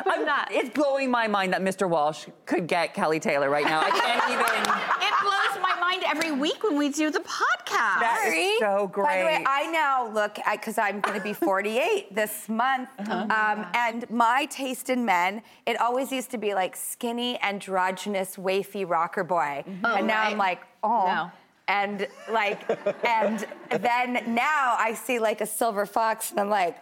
I'm 0.07 0.25
not. 0.25 0.49
It's 0.51 0.71
blowing 0.71 1.11
my 1.11 1.27
mind 1.29 1.53
that 1.53 1.61
Mr. 1.63 1.89
Walsh 1.89 2.27
could 2.47 2.67
get 2.67 2.95
Kelly 2.95 3.21
Taylor 3.21 3.49
right 3.49 3.65
now. 3.65 3.81
I 3.81 3.91
can't 3.91 4.25
even. 4.31 4.63
It 5.07 5.15
blows 5.23 5.63
my 5.63 5.70
mind 5.91 6.05
every 6.07 6.33
week 6.33 6.63
when 6.63 6.77
we 6.77 6.89
do 6.89 7.11
the 7.11 7.21
podcast. 7.21 8.01
That 8.01 8.33
is 8.35 8.59
so 8.61 8.87
great. 8.87 9.05
By 9.05 9.19
the 9.19 9.25
way, 9.25 9.45
I 9.47 9.71
now 9.71 10.09
look 10.09 10.39
at 10.41 10.61
because 10.61 10.79
I'm 10.79 11.01
going 11.01 11.17
to 11.17 11.23
be 11.23 11.33
48 11.51 12.15
this 12.15 12.49
month, 12.49 12.89
uh-huh. 12.99 13.15
um, 13.15 13.67
and 13.75 14.09
my 14.11 14.47
taste 14.51 14.91
in 14.91 15.05
men, 15.05 15.43
it 15.67 15.81
always 15.81 16.13
used 16.13 16.31
to 16.31 16.39
be 16.39 16.55
like 16.55 16.77
skinny, 16.77 17.41
androgynous, 17.43 18.37
wafy 18.37 18.89
rocker 18.89 19.25
boy, 19.25 19.65
mm-hmm. 19.67 19.85
and 19.85 20.05
oh, 20.05 20.07
now 20.07 20.23
I'm 20.23 20.39
like, 20.39 20.63
oh. 20.83 21.07
No. 21.07 21.31
And 21.69 22.09
like, 22.33 22.69
and 23.07 23.47
then 23.71 24.35
now 24.35 24.75
I 24.77 24.93
see 24.93 25.21
like 25.21 25.41
a 25.41 25.47
silver 25.47 25.87
fox, 25.87 26.33
and 26.33 26.41
I'm 26.41 26.51
like, 26.51 26.77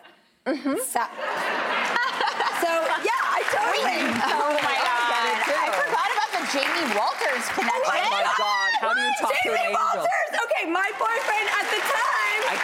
mm-hmm. 0.47 0.77
sa- 0.83 1.13
so 2.65 2.71
yeah, 3.05 3.37
I 3.37 3.43
totally. 3.53 4.01
Oh 4.33 4.57
my 4.65 4.77
god! 4.81 4.99
I 5.45 5.85
forgot 5.85 6.09
Jamie 6.79 6.95
Walters 6.95 7.47
connection. 7.59 7.83
Oh 7.91 8.11
my 8.11 8.23
God. 8.39 8.71
How 8.79 8.95
do 8.95 9.01
you 9.01 9.13
talk 9.21 9.35
to 9.35 9.51
an 9.51 9.57
Jamie 9.59 9.75
angel? 9.75 9.99
Walters. 9.99 10.31
Okay, 10.47 10.71
my 10.71 10.87
boyfriend 10.95 11.49
at 11.51 11.67
the 11.75 11.81
time. 11.83 12.41
I 12.47 12.57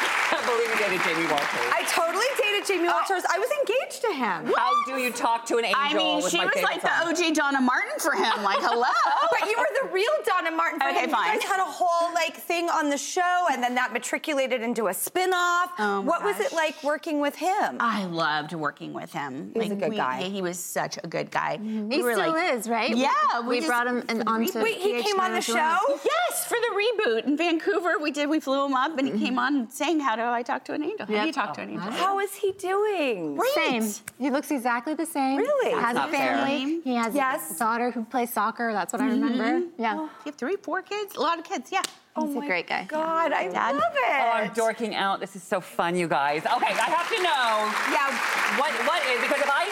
can't 0.44 0.58
believe 0.58 0.70
you 0.70 0.86
dated 0.86 1.04
Jamie 1.04 1.26
Walters. 1.30 1.72
I 1.72 1.84
totally 1.88 2.26
dated 2.40 2.66
Jamie 2.66 2.88
oh. 2.88 2.92
Walters. 2.92 3.24
I 3.30 3.38
was 3.38 3.48
engaged 3.64 4.00
to 4.02 4.12
him. 4.12 4.52
How 4.56 4.72
do 4.86 5.00
you 5.00 5.12
talk 5.12 5.46
to 5.46 5.56
an 5.58 5.64
angel? 5.64 5.80
I 5.80 5.94
mean, 5.94 6.20
she 6.28 6.38
was 6.38 6.62
like 6.62 6.80
song. 6.80 7.14
the 7.14 7.28
OG 7.28 7.34
Donna 7.34 7.60
Martin 7.60 7.98
for 7.98 8.12
him. 8.12 8.42
Like, 8.42 8.58
hello. 8.60 8.92
But 9.30 9.48
you 9.48 9.56
were 9.56 9.68
the 9.82 9.92
real 9.92 10.12
Donna 10.26 10.50
Martin. 10.50 10.80
For 10.80 10.88
him. 10.88 10.96
Okay, 10.96 11.04
him. 11.04 11.10
fine. 11.10 11.34
You 11.34 11.40
guys 11.40 11.48
had 11.48 11.60
a 11.60 11.70
whole 11.70 12.12
like 12.14 12.36
thing 12.36 12.68
on 12.68 12.90
the 12.90 12.98
show, 12.98 13.46
and 13.50 13.62
then 13.62 13.74
that 13.74 13.92
matriculated 13.92 14.62
into 14.62 14.88
a 14.88 14.94
spin-off. 14.94 15.70
Oh, 15.78 16.02
my 16.02 16.08
what 16.08 16.22
was 16.22 16.40
it 16.40 16.52
like 16.52 16.82
working 16.82 17.20
with 17.20 17.36
him? 17.36 17.76
I 17.80 18.04
loved 18.04 18.52
working 18.52 18.92
with 18.92 19.12
him. 19.12 19.50
He 19.54 19.60
was 19.60 19.70
a 19.70 19.76
good 19.76 19.90
we- 19.90 19.96
guy. 19.96 20.22
He 20.24 20.42
was 20.42 20.58
such 20.58 20.98
a 21.02 21.06
good 21.06 21.30
guy. 21.30 21.58
Mm-hmm. 21.58 21.90
He 21.90 22.00
still 22.00 22.34
is, 22.34 22.68
right? 22.68 22.94
Yeah, 22.94 23.10
We, 23.46 23.56
just- 23.56 23.68
brought 23.68 23.86
him 23.86 24.04
in, 24.08 24.22
onto. 24.26 24.62
Wait, 24.62 24.78
he 24.78 25.02
came 25.02 25.20
on 25.20 25.32
the 25.32 25.40
show. 25.40 25.54
Yes, 25.54 26.44
for 26.46 26.56
the 26.56 26.74
reboot 26.74 27.26
in 27.26 27.36
Vancouver, 27.36 27.94
we 28.00 28.10
did. 28.10 28.28
We 28.28 28.40
flew 28.40 28.64
him 28.66 28.74
up, 28.74 28.98
and 28.98 29.06
he 29.06 29.14
mm-hmm. 29.14 29.24
came 29.24 29.38
on 29.38 29.70
saying, 29.70 30.00
"How 30.00 30.16
do 30.16 30.33
I 30.34 30.42
talk 30.42 30.64
to 30.66 30.72
an 30.72 30.82
angel? 30.82 31.06
How 31.06 31.20
do 31.20 31.26
you 31.26 31.32
talk 31.32 31.54
to 31.54 31.62
an 31.62 31.70
oh, 31.70 31.72
angel?" 31.72 31.92
How 31.92 32.18
is 32.20 32.34
he 32.34 32.52
doing? 32.52 33.40
Same. 33.54 33.84
He 34.18 34.30
looks 34.30 34.50
exactly 34.50 34.94
the 34.94 35.06
same. 35.06 35.38
Really? 35.38 35.70
He 35.70 35.76
has 35.76 35.92
a 35.92 36.00
Not 36.00 36.10
fair. 36.10 36.36
family. 36.36 36.80
He 36.82 36.94
has 36.94 37.14
Yes. 37.14 37.56
a 37.56 37.58
daughter 37.58 37.90
who 37.90 38.04
plays 38.04 38.32
soccer. 38.32 38.72
That's 38.72 38.92
what 38.92 39.02
I 39.02 39.08
mm-hmm. 39.08 39.22
remember. 39.22 39.66
Oh, 39.66 39.70
yeah. 39.78 39.94
You 39.94 40.10
have 40.26 40.34
three, 40.34 40.56
four 40.56 40.82
kids, 40.82 41.14
a 41.16 41.20
lot 41.20 41.38
of 41.38 41.44
kids. 41.44 41.70
Yeah. 41.72 41.82
He's 42.16 42.36
oh 42.36 42.42
a 42.42 42.46
great 42.46 42.68
guy. 42.68 42.84
God, 42.84 43.32
I 43.32 43.48
Dad? 43.48 43.74
love 43.74 43.90
it. 43.92 44.22
Oh, 44.22 44.30
I'm 44.38 44.52
dorking 44.54 44.94
out. 44.94 45.18
This 45.18 45.34
is 45.34 45.42
so 45.42 45.60
fun, 45.60 45.96
you 45.96 46.06
guys. 46.06 46.46
Okay, 46.46 46.70
I 46.70 46.86
have 46.86 47.08
to 47.10 47.18
know. 47.18 47.66
Yeah. 47.90 48.06
What 48.54 48.70
what 48.86 49.02
is 49.10 49.20
because 49.20 49.42
if 49.42 49.50
I 49.50 49.66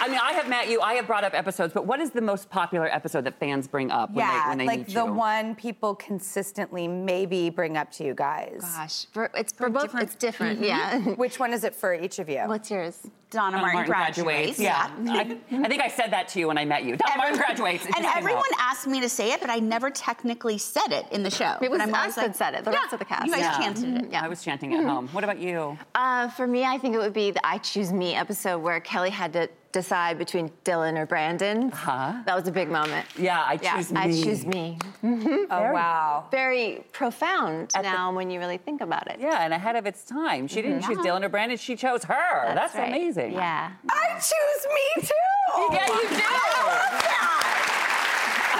I 0.00 0.08
mean 0.08 0.18
I 0.22 0.32
have 0.32 0.48
met 0.48 0.68
you, 0.68 0.80
I 0.80 0.94
have 0.94 1.06
brought 1.06 1.24
up 1.24 1.34
episodes, 1.34 1.72
but 1.72 1.86
what 1.86 2.00
is 2.00 2.10
the 2.10 2.20
most 2.22 2.48
popular 2.50 2.86
episode 2.86 3.24
that 3.24 3.38
fans 3.38 3.68
bring 3.68 3.90
up 3.90 4.10
when 4.10 4.24
yeah, 4.26 4.42
they 4.44 4.48
when 4.48 4.58
they 4.58 4.66
like 4.66 4.78
meet 4.80 4.94
the 4.94 5.04
you? 5.04 5.12
one 5.12 5.54
people 5.54 5.94
consistently 5.94 6.88
maybe 6.88 7.50
bring 7.50 7.76
up 7.76 7.90
to 7.92 8.04
you 8.04 8.14
guys. 8.14 8.60
Gosh, 8.76 9.06
for, 9.12 9.30
it's 9.34 9.52
for 9.52 9.68
both. 9.68 9.82
different- 9.82 10.06
It's 10.06 10.14
different. 10.16 10.60
Yeah. 10.60 10.98
Which 11.16 11.38
one 11.38 11.52
is 11.52 11.64
it 11.64 11.74
for 11.74 11.94
each 11.94 12.18
of 12.18 12.28
you? 12.28 12.40
What's 12.46 12.70
yours? 12.70 12.98
Donna 13.30 13.58
Donna 13.58 13.72
Martin, 13.72 13.86
graduates. 13.92 14.58
Yeah. 14.58 14.90
I, 15.06 15.38
I 15.52 15.68
think 15.68 15.80
I 15.80 15.86
said 15.86 16.08
that 16.12 16.26
to 16.30 16.40
you 16.40 16.48
when 16.48 16.58
I 16.58 16.64
met 16.64 16.82
you. 16.82 16.96
Donna 16.96 17.16
Martin 17.16 17.36
graduates. 17.38 17.86
And 17.86 18.04
everyone 18.04 18.42
out. 18.42 18.58
asked 18.72 18.88
me 18.88 19.00
to 19.00 19.08
say 19.08 19.30
it, 19.32 19.40
but 19.40 19.48
I 19.50 19.60
never 19.60 19.88
technically 19.88 20.58
said 20.58 20.88
it 20.90 21.06
in 21.12 21.22
the 21.22 21.30
show. 21.30 21.56
It 21.62 21.70
was 21.70 21.78
But 21.78 21.88
I'm 21.88 21.94
us 21.94 22.16
that 22.16 22.26
like, 22.28 22.34
said 22.34 22.54
it, 22.54 22.64
the 22.64 22.72
yeah, 22.72 22.78
rest 22.80 22.92
of 22.92 22.98
the 22.98 23.04
cast. 23.04 23.26
You 23.26 23.32
guys 23.32 23.40
Yeah. 23.42 23.56
chanted 23.58 24.02
it. 24.04 24.10
Yeah. 24.10 24.24
I 24.24 24.28
was 24.28 24.42
chanting 24.42 24.74
at 24.74 24.82
home. 24.84 25.06
What 25.12 25.22
about 25.22 25.38
you? 25.38 25.78
Uh, 25.94 26.28
for 26.30 26.48
me, 26.48 26.64
I 26.64 26.76
think 26.78 26.96
it 26.96 26.98
would 26.98 27.12
be 27.12 27.30
the 27.30 27.46
I 27.46 27.58
Choose 27.58 27.92
Me 27.92 28.16
episode 28.16 28.58
where 28.58 28.80
Kelly 28.80 29.10
had 29.10 29.32
to 29.34 29.48
decide 29.72 30.18
between 30.18 30.50
Dylan 30.64 30.98
or 30.98 31.06
Brandon. 31.06 31.70
Uh-huh. 31.72 32.12
That 32.26 32.34
was 32.36 32.48
a 32.48 32.52
big 32.52 32.68
moment. 32.70 33.06
Yeah, 33.16 33.40
I 33.40 33.58
Yeah, 33.62 33.76
choose 33.76 33.92
I 33.94 34.06
me. 34.08 34.22
choose 34.24 34.44
me. 34.46 34.78
oh 35.04 35.46
wow. 35.72 36.26
Very 36.30 36.84
profound 36.92 37.70
At 37.74 37.82
the- 37.84 37.90
now 37.90 38.12
when 38.12 38.30
you 38.30 38.38
really 38.40 38.58
think 38.58 38.80
about 38.80 39.08
it. 39.10 39.18
Yeah, 39.20 39.42
and 39.44 39.52
ahead 39.54 39.76
of 39.76 39.86
its 39.86 40.04
time. 40.04 40.48
She 40.48 40.60
didn't 40.62 40.82
choose 40.82 40.98
Dylan 40.98 41.22
or 41.24 41.28
Brandon, 41.28 41.56
she 41.56 41.76
chose 41.76 42.02
her. 42.04 42.54
That's, 42.54 42.74
right. 42.74 42.88
amazing. 42.88 43.32
Yeah. 43.34 43.70
I 43.88 44.14
choose 44.14 44.66
me 44.74 45.02
too. 45.02 45.72
Yeah, 45.72 45.86
you 45.86 46.08
do. 46.08 47.30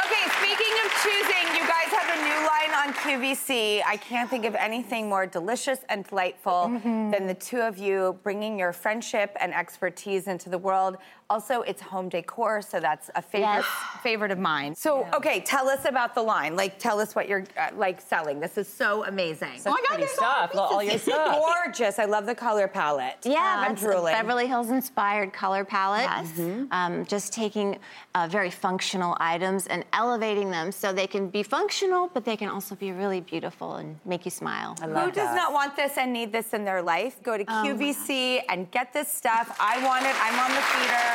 Okay, 0.00 0.24
speaking 0.38 0.74
of 0.84 0.88
choosing, 1.02 1.44
you 1.58 1.64
guys 1.66 1.90
have 1.94 2.08
a 2.14 2.18
new 2.22 2.38
line 2.46 2.69
on 2.80 2.94
QVC. 2.94 3.82
I 3.86 3.96
can't 3.96 4.30
think 4.30 4.44
of 4.46 4.54
anything 4.54 5.08
more 5.08 5.26
delicious 5.26 5.80
and 5.90 6.04
delightful 6.06 6.68
than 6.82 7.26
the 7.26 7.34
two 7.34 7.60
of 7.60 7.76
you 7.78 8.18
bringing 8.22 8.58
your 8.58 8.72
friendship 8.72 9.36
and 9.40 9.52
expertise 9.54 10.26
into 10.28 10.48
the 10.48 10.58
world. 10.58 10.96
Also, 11.28 11.62
it's 11.62 11.80
home 11.80 12.08
decor, 12.08 12.60
so 12.60 12.80
that's 12.80 13.08
a 13.14 13.22
favorite 13.22 13.64
favorite 14.02 14.32
of 14.32 14.38
mine. 14.38 14.74
So, 14.74 15.06
okay, 15.14 15.40
tell 15.40 15.68
us 15.68 15.84
about 15.84 16.12
the 16.12 16.22
line. 16.22 16.56
Like, 16.56 16.78
tell 16.80 16.98
us 16.98 17.14
what 17.14 17.28
you're 17.28 17.44
uh, 17.56 17.68
like 17.76 18.00
selling. 18.00 18.40
This 18.40 18.58
is 18.58 18.66
so 18.66 19.04
amazing. 19.04 19.58
Such 19.58 19.72
pretty 19.84 20.08
stuff. 20.08 20.50
All, 20.56 20.74
all 20.74 20.82
your 20.82 20.94
It's 20.94 21.04
stuff. 21.04 21.38
gorgeous. 21.38 22.00
I 22.00 22.06
love 22.06 22.26
the 22.26 22.34
color 22.34 22.66
palette. 22.66 23.18
Yeah, 23.22 23.64
I'm 23.64 23.76
drooling. 23.76 24.12
Beverly 24.12 24.48
Hills 24.48 24.70
inspired 24.70 25.32
color 25.32 25.64
palette. 25.64 26.02
Yes. 26.02 26.66
Um, 26.72 27.04
just 27.06 27.32
taking 27.32 27.78
uh, 28.16 28.26
very 28.28 28.50
functional 28.50 29.16
items 29.20 29.68
and 29.68 29.84
elevating 29.92 30.50
them 30.50 30.72
so 30.72 30.92
they 30.92 31.06
can 31.06 31.28
be 31.28 31.44
functional, 31.44 32.10
but 32.12 32.24
they 32.24 32.36
can 32.36 32.48
also 32.48 32.69
be 32.76 32.92
really 32.92 33.20
beautiful 33.20 33.76
and 33.76 33.98
make 34.04 34.24
you 34.24 34.30
smile. 34.30 34.76
I 34.82 34.86
love 34.86 35.04
Who 35.06 35.10
does 35.12 35.28
that. 35.28 35.34
not 35.34 35.52
want 35.52 35.76
this 35.76 35.96
and 35.98 36.12
need 36.12 36.32
this 36.32 36.52
in 36.54 36.64
their 36.64 36.82
life? 36.82 37.22
Go 37.22 37.36
to 37.36 37.44
Oh 37.48 37.62
QVC 37.64 38.42
and 38.48 38.70
get 38.70 38.92
this 38.92 39.08
stuff. 39.08 39.56
I 39.60 39.82
want 39.84 40.04
it. 40.06 40.14
I'm 40.20 40.38
on 40.38 40.50
the 40.50 40.62
feeder. 40.70 41.08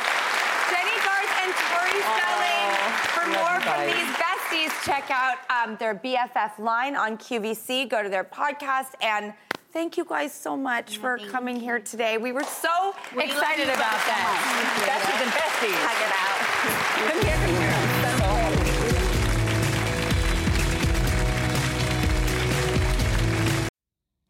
Jennie 0.70 1.00
Garth 1.06 1.32
and 1.42 1.52
Tori 1.70 2.00
Spelling. 2.02 2.72
For 3.14 3.26
more 3.28 3.60
from 3.60 3.78
guys. 3.86 3.94
these 3.94 4.12
besties, 4.16 4.84
check 4.84 5.10
out 5.10 5.38
um, 5.50 5.76
their 5.76 5.94
BFF 5.94 6.58
line 6.58 6.96
on 6.96 7.16
QVC. 7.18 7.88
Go 7.88 8.02
to 8.02 8.08
their 8.08 8.24
podcast 8.24 8.92
and. 9.00 9.32
Thank 9.72 9.98
you 9.98 10.06
guys 10.06 10.32
so 10.32 10.56
much 10.56 10.96
for 10.96 11.18
coming 11.18 11.54
here 11.60 11.78
today. 11.78 12.16
We 12.16 12.32
were 12.32 12.44
so 12.44 12.94
We 13.14 13.24
excited 13.24 13.64
about 13.64 13.76
that. 14.08 14.32
so 14.40 14.80
this. 14.80 14.88
Besties 14.88 15.20
and 15.22 15.32
besties. 15.36 15.76
Hug 15.84 16.00
it 16.06 16.12
out. 16.16 17.12
Come 17.12 17.22
here, 17.26 17.36
come 17.36 17.90
here. 17.90 17.95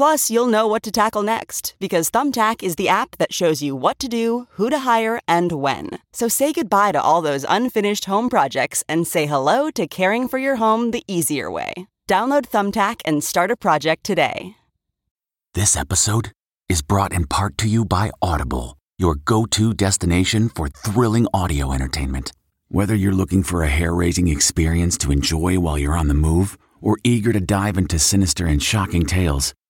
Plus, 0.00 0.30
you'll 0.30 0.46
know 0.46 0.66
what 0.66 0.82
to 0.82 0.90
tackle 0.90 1.22
next 1.22 1.74
because 1.78 2.08
Thumbtack 2.08 2.62
is 2.62 2.76
the 2.76 2.88
app 2.88 3.18
that 3.18 3.34
shows 3.34 3.60
you 3.60 3.76
what 3.76 3.98
to 3.98 4.08
do, 4.08 4.46
who 4.52 4.70
to 4.70 4.78
hire, 4.78 5.20
and 5.28 5.52
when. 5.52 5.90
So 6.14 6.26
say 6.26 6.54
goodbye 6.54 6.92
to 6.92 7.02
all 7.02 7.20
those 7.20 7.44
unfinished 7.46 8.06
home 8.06 8.30
projects 8.30 8.82
and 8.88 9.06
say 9.06 9.26
hello 9.26 9.70
to 9.72 9.86
caring 9.86 10.26
for 10.26 10.38
your 10.38 10.56
home 10.56 10.92
the 10.92 11.04
easier 11.06 11.50
way. 11.50 11.74
Download 12.08 12.46
Thumbtack 12.46 13.02
and 13.04 13.22
start 13.22 13.50
a 13.50 13.58
project 13.58 14.04
today. 14.04 14.56
This 15.52 15.76
episode 15.76 16.32
is 16.66 16.80
brought 16.80 17.12
in 17.12 17.26
part 17.26 17.58
to 17.58 17.68
you 17.68 17.84
by 17.84 18.10
Audible, 18.22 18.78
your 18.96 19.16
go 19.16 19.44
to 19.50 19.74
destination 19.74 20.48
for 20.48 20.68
thrilling 20.68 21.26
audio 21.34 21.74
entertainment. 21.74 22.32
Whether 22.70 22.94
you're 22.94 23.12
looking 23.12 23.42
for 23.42 23.64
a 23.64 23.68
hair 23.68 23.94
raising 23.94 24.28
experience 24.28 24.96
to 24.96 25.12
enjoy 25.12 25.60
while 25.60 25.76
you're 25.76 25.98
on 25.98 26.08
the 26.08 26.14
move 26.14 26.56
or 26.80 26.96
eager 27.04 27.34
to 27.34 27.40
dive 27.40 27.76
into 27.76 27.98
sinister 27.98 28.46
and 28.46 28.62
shocking 28.62 29.04
tales, 29.04 29.52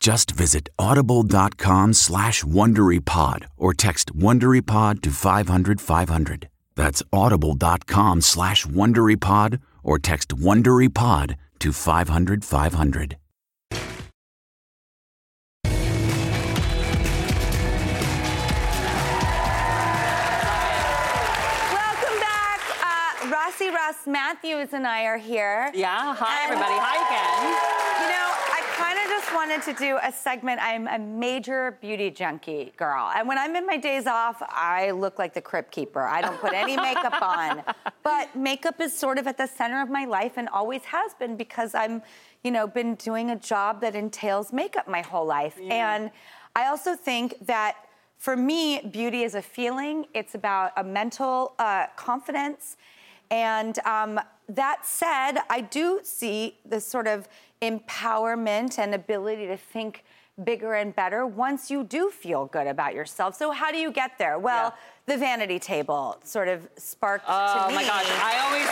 Just 0.00 0.30
visit 0.30 0.68
audible.com 0.78 1.92
slash 1.92 2.44
WonderyPod 2.44 3.46
or 3.56 3.74
text 3.74 4.14
WonderyPod 4.16 5.02
to 5.02 5.10
500 5.10 5.80
500. 5.80 6.48
That's 6.76 7.02
audible.com 7.12 8.20
slash 8.20 8.64
WonderyPod 8.64 9.58
or 9.82 9.98
text 9.98 10.28
WonderyPod 10.36 11.34
to 11.58 11.72
500 11.72 12.44
500. 12.44 13.16
Welcome 20.88 22.16
back. 22.22 22.60
Uh, 22.80 23.28
Rossi 23.34 23.68
Ross 23.70 24.06
Mathews 24.06 24.72
and 24.72 24.86
I 24.86 25.04
are 25.04 25.18
here. 25.18 25.70
Yeah, 25.74 26.14
hi 26.14 26.44
And- 26.44 26.52
everybody. 26.52 26.76
Hi 26.78 26.96
again. 27.04 27.40
You 28.00 28.08
know, 28.14 28.28
I 28.56 28.58
kind 28.80 28.96
of 29.02 29.06
just 29.28 29.34
wanted 29.36 29.62
to 29.62 29.72
do 29.74 29.98
a 30.02 30.12
segment. 30.12 30.60
I'm 30.62 30.86
a 30.86 30.98
major 30.98 31.76
beauty 31.82 32.10
junkie 32.10 32.72
girl. 32.76 33.10
And 33.14 33.28
when 33.28 33.36
I'm 33.36 33.56
in 33.56 33.66
my 33.66 33.76
days 33.76 34.06
off, 34.06 34.42
I 34.48 34.90
look 34.92 35.18
like 35.18 35.34
the 35.34 35.40
crypt 35.40 35.70
keeper. 35.70 36.00
I 36.00 36.20
don't 36.22 36.40
put 36.40 36.54
any 36.54 36.76
makeup 36.76 37.20
on. 37.22 37.62
But 38.02 38.34
makeup 38.34 38.80
is 38.80 38.96
sort 38.96 39.18
of 39.18 39.26
at 39.26 39.36
the 39.36 39.46
center 39.46 39.82
of 39.82 39.90
my 39.90 40.04
life 40.06 40.32
and 40.36 40.48
always 40.48 40.82
has 40.84 41.12
been 41.14 41.36
because 41.36 41.74
I'm, 41.74 42.02
you 42.42 42.50
know, 42.50 42.66
been 42.66 42.94
doing 42.94 43.30
a 43.30 43.36
job 43.36 43.80
that 43.82 43.94
entails 43.94 44.52
makeup 44.52 44.88
my 44.88 45.02
whole 45.02 45.26
life. 45.26 45.58
And 45.68 46.10
I 46.56 46.68
also 46.68 46.94
think 46.94 47.34
that 47.46 47.76
for 48.16 48.36
me, 48.36 48.80
beauty 48.80 49.24
is 49.24 49.34
a 49.34 49.42
feeling. 49.42 50.06
It's 50.14 50.34
about 50.34 50.72
a 50.76 50.84
mental 50.84 51.54
uh, 51.58 51.86
confidence. 51.96 52.76
And 53.30 53.78
um, 53.80 54.18
that 54.48 54.86
said, 54.86 55.40
I 55.50 55.60
do 55.60 56.00
see 56.02 56.56
this 56.64 56.86
sort 56.86 57.06
of 57.06 57.28
empowerment 57.62 58.78
and 58.78 58.94
ability 58.94 59.46
to 59.46 59.56
think 59.56 60.04
bigger 60.44 60.74
and 60.74 60.94
better 60.94 61.26
once 61.26 61.70
you 61.70 61.82
do 61.82 62.10
feel 62.10 62.46
good 62.46 62.66
about 62.68 62.94
yourself. 62.94 63.34
So, 63.34 63.50
how 63.50 63.72
do 63.72 63.78
you 63.78 63.90
get 63.90 64.12
there? 64.18 64.38
Well, 64.38 64.74
the 65.06 65.16
vanity 65.16 65.58
table 65.58 66.18
sort 66.22 66.48
of 66.48 66.68
sparked 66.76 67.24
Oh 67.28 67.62
to 67.64 67.68
me. 67.70 67.74
my 67.74 67.82
gosh, 67.84 68.06
I 68.08 68.38
always 68.46 68.68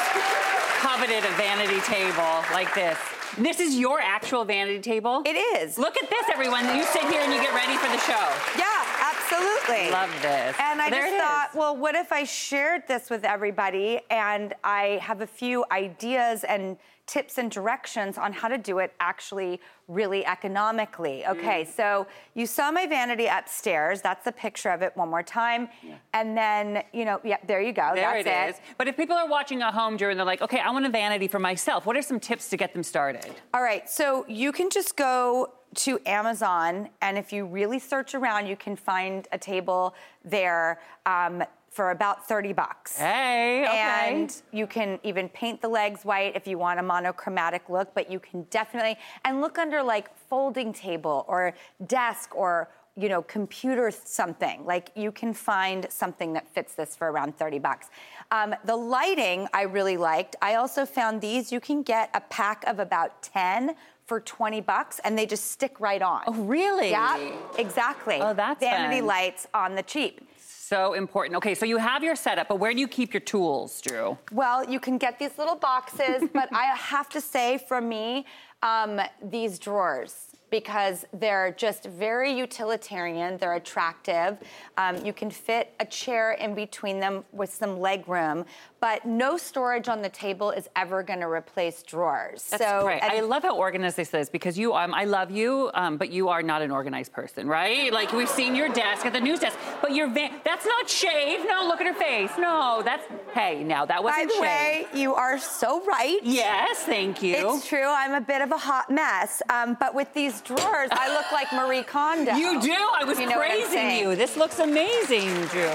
coveted 0.80 1.24
a 1.24 1.34
vanity 1.36 1.80
table 1.80 2.44
like 2.52 2.72
this. 2.74 2.96
This 3.38 3.58
is 3.60 3.76
your 3.78 4.00
actual 4.00 4.44
vanity 4.44 4.78
table? 4.80 5.22
It 5.26 5.36
is. 5.36 5.76
Look 5.78 5.96
at 6.02 6.08
this, 6.08 6.24
everyone. 6.32 6.64
You 6.76 6.84
sit 6.84 7.02
here 7.02 7.20
and 7.22 7.32
you 7.32 7.40
get 7.40 7.54
ready 7.54 7.76
for 7.76 7.88
the 7.88 7.98
show. 7.98 8.32
Yeah, 8.56 9.12
absolutely. 9.12 9.90
Love 9.90 10.10
this. 10.22 10.56
And 10.60 10.80
I 10.80 10.88
There 10.88 11.02
just 11.02 11.16
thought, 11.22 11.48
is. 11.50 11.56
well, 11.56 11.76
what 11.76 11.94
if 11.96 12.12
I 12.12 12.24
shared 12.24 12.82
this 12.86 13.10
with 13.10 13.24
everybody 13.24 14.00
and 14.10 14.54
I 14.62 15.00
have 15.02 15.20
a 15.20 15.26
few 15.26 15.64
ideas 15.72 16.44
and 16.44 16.76
tips 17.06 17.38
and 17.38 17.50
directions 17.50 18.18
on 18.18 18.32
how 18.32 18.48
to 18.48 18.58
do 18.58 18.78
it 18.78 18.92
actually 18.98 19.60
really 19.86 20.26
economically. 20.26 21.24
Okay, 21.26 21.62
Mm. 21.64 21.68
so 21.68 22.06
you 22.34 22.46
saw 22.46 22.72
my 22.72 22.86
vanity 22.86 23.26
upstairs. 23.26 24.02
That's 24.02 24.24
the 24.24 24.32
picture 24.32 24.70
of 24.70 24.82
it 24.82 24.96
one 24.96 25.08
more 25.08 25.22
time. 25.22 25.68
And 26.12 26.36
then, 26.36 26.82
you 26.92 27.04
know, 27.04 27.20
yeah, 27.22 27.36
there 27.46 27.60
you 27.62 27.72
go. 27.72 27.92
There 27.94 28.22
That's 28.22 28.50
it 28.50 28.56
is. 28.56 28.60
But 28.76 28.88
if 28.88 28.96
people 28.96 29.16
are 29.16 29.28
watching 29.28 29.62
at 29.62 29.72
home 29.72 29.96
during, 29.96 30.16
they're 30.16 30.26
like, 30.26 30.42
okay, 30.42 30.58
I 30.58 30.70
want 30.70 30.84
a 30.84 30.88
vanity 30.90 31.28
for 31.28 31.38
myself. 31.38 31.86
What 31.86 31.96
are 31.96 32.02
some 32.02 32.18
tips 32.18 32.48
to 32.50 32.56
get 32.56 32.72
them 32.72 32.82
started? 32.82 33.30
All 33.54 33.62
right, 33.62 33.88
so 33.88 34.24
you 34.26 34.50
can 34.50 34.68
just 34.68 34.96
go 34.96 35.52
to 35.74 36.00
Amazon, 36.06 36.88
and 37.02 37.18
if 37.18 37.32
you 37.32 37.44
really 37.44 37.78
search 37.78 38.14
around, 38.14 38.46
you 38.46 38.56
can 38.56 38.74
find 38.76 39.28
a 39.30 39.38
table 39.38 39.94
there 40.24 40.80
um, 41.04 41.44
for 41.76 41.90
about 41.90 42.26
30 42.26 42.54
bucks. 42.54 42.96
Hey, 42.96 43.66
okay. 43.68 44.14
And 44.14 44.42
you 44.50 44.66
can 44.66 44.98
even 45.02 45.28
paint 45.28 45.60
the 45.60 45.68
legs 45.68 46.06
white 46.06 46.34
if 46.34 46.46
you 46.46 46.56
want 46.56 46.80
a 46.80 46.82
monochromatic 46.82 47.68
look, 47.68 47.92
but 47.94 48.10
you 48.10 48.18
can 48.18 48.44
definitely, 48.44 48.96
and 49.26 49.42
look 49.42 49.58
under 49.58 49.82
like 49.82 50.16
folding 50.16 50.72
table 50.72 51.26
or 51.28 51.52
desk 51.86 52.34
or 52.34 52.70
you 52.98 53.10
know, 53.10 53.20
computer 53.20 53.90
something. 53.90 54.64
Like 54.64 54.90
you 54.94 55.12
can 55.12 55.34
find 55.34 55.86
something 55.90 56.32
that 56.32 56.48
fits 56.54 56.74
this 56.74 56.96
for 56.96 57.12
around 57.12 57.36
30 57.36 57.58
bucks. 57.58 57.90
Um, 58.30 58.54
the 58.64 58.74
lighting 58.74 59.46
I 59.52 59.64
really 59.64 59.98
liked. 59.98 60.34
I 60.40 60.54
also 60.54 60.86
found 60.86 61.20
these. 61.20 61.52
You 61.52 61.60
can 61.60 61.82
get 61.82 62.08
a 62.14 62.22
pack 62.22 62.64
of 62.66 62.78
about 62.78 63.22
10 63.22 63.74
for 64.06 64.20
20 64.20 64.62
bucks 64.62 64.98
and 65.04 65.18
they 65.18 65.26
just 65.26 65.50
stick 65.50 65.78
right 65.78 66.00
on. 66.00 66.22
Oh, 66.26 66.32
really? 66.32 66.90
Yeah, 66.90 67.32
exactly. 67.58 68.18
Oh, 68.18 68.32
that's 68.32 68.60
Vanity 68.60 69.00
fun. 69.00 69.06
lights 69.06 69.46
on 69.52 69.74
the 69.74 69.82
cheap. 69.82 70.26
So 70.68 70.94
important. 70.94 71.36
Okay, 71.36 71.54
so 71.54 71.64
you 71.64 71.76
have 71.76 72.02
your 72.02 72.16
setup, 72.16 72.48
but 72.48 72.58
where 72.58 72.74
do 72.74 72.80
you 72.80 72.88
keep 72.88 73.14
your 73.14 73.20
tools, 73.20 73.80
Drew? 73.80 74.18
Well, 74.32 74.68
you 74.68 74.80
can 74.80 74.98
get 74.98 75.16
these 75.16 75.38
little 75.38 75.54
boxes, 75.54 76.28
but 76.34 76.48
I 76.52 76.64
have 76.74 77.08
to 77.10 77.20
say, 77.20 77.58
for 77.68 77.80
me, 77.80 78.26
um, 78.64 79.00
these 79.22 79.60
drawers 79.60 80.32
because 80.60 81.04
they're 81.12 81.52
just 81.52 81.84
very 81.84 82.32
utilitarian. 82.32 83.36
They're 83.36 83.56
attractive. 83.56 84.38
Um, 84.78 84.96
you 85.04 85.12
can 85.12 85.30
fit 85.30 85.74
a 85.80 85.84
chair 85.84 86.32
in 86.32 86.54
between 86.54 86.98
them 86.98 87.24
with 87.30 87.52
some 87.52 87.78
leg 87.78 88.08
room, 88.08 88.46
but 88.80 89.04
no 89.04 89.36
storage 89.36 89.88
on 89.88 90.00
the 90.00 90.08
table 90.08 90.50
is 90.52 90.66
ever 90.74 91.02
going 91.02 91.20
to 91.20 91.26
replace 91.26 91.82
drawers. 91.82 92.44
That's 92.44 92.64
so 92.64 92.84
great. 92.84 93.02
I 93.02 93.20
love 93.20 93.42
how 93.42 93.54
organized 93.54 93.98
this 93.98 94.14
is 94.14 94.30
because 94.30 94.58
you, 94.58 94.72
um, 94.72 94.94
I 94.94 95.04
love 95.04 95.30
you, 95.30 95.70
um, 95.74 95.98
but 95.98 96.08
you 96.10 96.30
are 96.30 96.42
not 96.42 96.62
an 96.62 96.70
organized 96.70 97.12
person, 97.12 97.46
right? 97.46 97.92
Like 97.92 98.12
we've 98.14 98.28
seen 98.28 98.54
your 98.54 98.70
desk 98.70 99.04
at 99.04 99.12
the 99.12 99.20
news 99.20 99.40
desk, 99.40 99.58
but 99.82 99.94
your 99.94 100.08
van, 100.08 100.40
that's 100.42 100.64
not 100.64 100.88
shaved. 100.88 101.46
No, 101.46 101.66
look 101.66 101.82
at 101.82 101.86
her 101.86 102.00
face. 102.00 102.30
No, 102.38 102.80
that's, 102.82 103.06
hey, 103.34 103.62
now 103.62 103.84
that 103.84 104.02
wasn't 104.02 104.28
the 104.28 104.34
shaved. 104.34 104.40
way, 104.42 104.86
you 104.94 105.14
are 105.14 105.38
so 105.38 105.84
right. 105.84 106.20
Yes, 106.22 106.78
thank 106.78 107.22
you. 107.22 107.34
It's 107.56 107.68
true. 107.68 107.86
I'm 107.86 108.14
a 108.14 108.22
bit 108.22 108.40
of 108.40 108.52
a 108.52 108.58
hot 108.58 108.90
mess, 108.90 109.42
um, 109.50 109.76
but 109.78 109.94
with 109.94 110.12
these 110.14 110.40
drawers, 110.46 110.88
I 110.92 111.12
look 111.12 111.30
like 111.32 111.52
Marie 111.52 111.82
Kondo. 111.82 112.34
You 112.34 112.60
do. 112.60 112.72
I 112.72 113.04
was 113.04 113.18
You 113.18 113.26
know 113.28 113.36
praising 113.36 113.90
you. 113.98 114.16
This 114.16 114.36
looks 114.36 114.58
amazing, 114.58 115.28
Drew. 115.46 115.74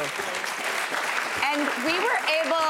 And 1.44 1.68
we 1.86 2.00
were 2.00 2.20
able, 2.42 2.66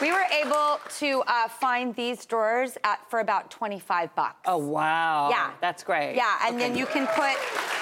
we 0.00 0.12
were 0.12 0.26
able 0.42 0.78
to 0.98 1.22
uh, 1.26 1.48
find 1.48 1.94
these 1.94 2.24
drawers 2.24 2.78
at 2.84 3.00
for 3.10 3.20
about 3.20 3.50
25 3.50 4.14
bucks. 4.14 4.36
Oh 4.46 4.58
wow. 4.58 5.28
Yeah. 5.30 5.50
That's 5.60 5.82
great. 5.82 6.14
Yeah, 6.14 6.38
and 6.46 6.60
then 6.60 6.76
you 6.76 6.86
can 6.86 7.06
put 7.08 7.36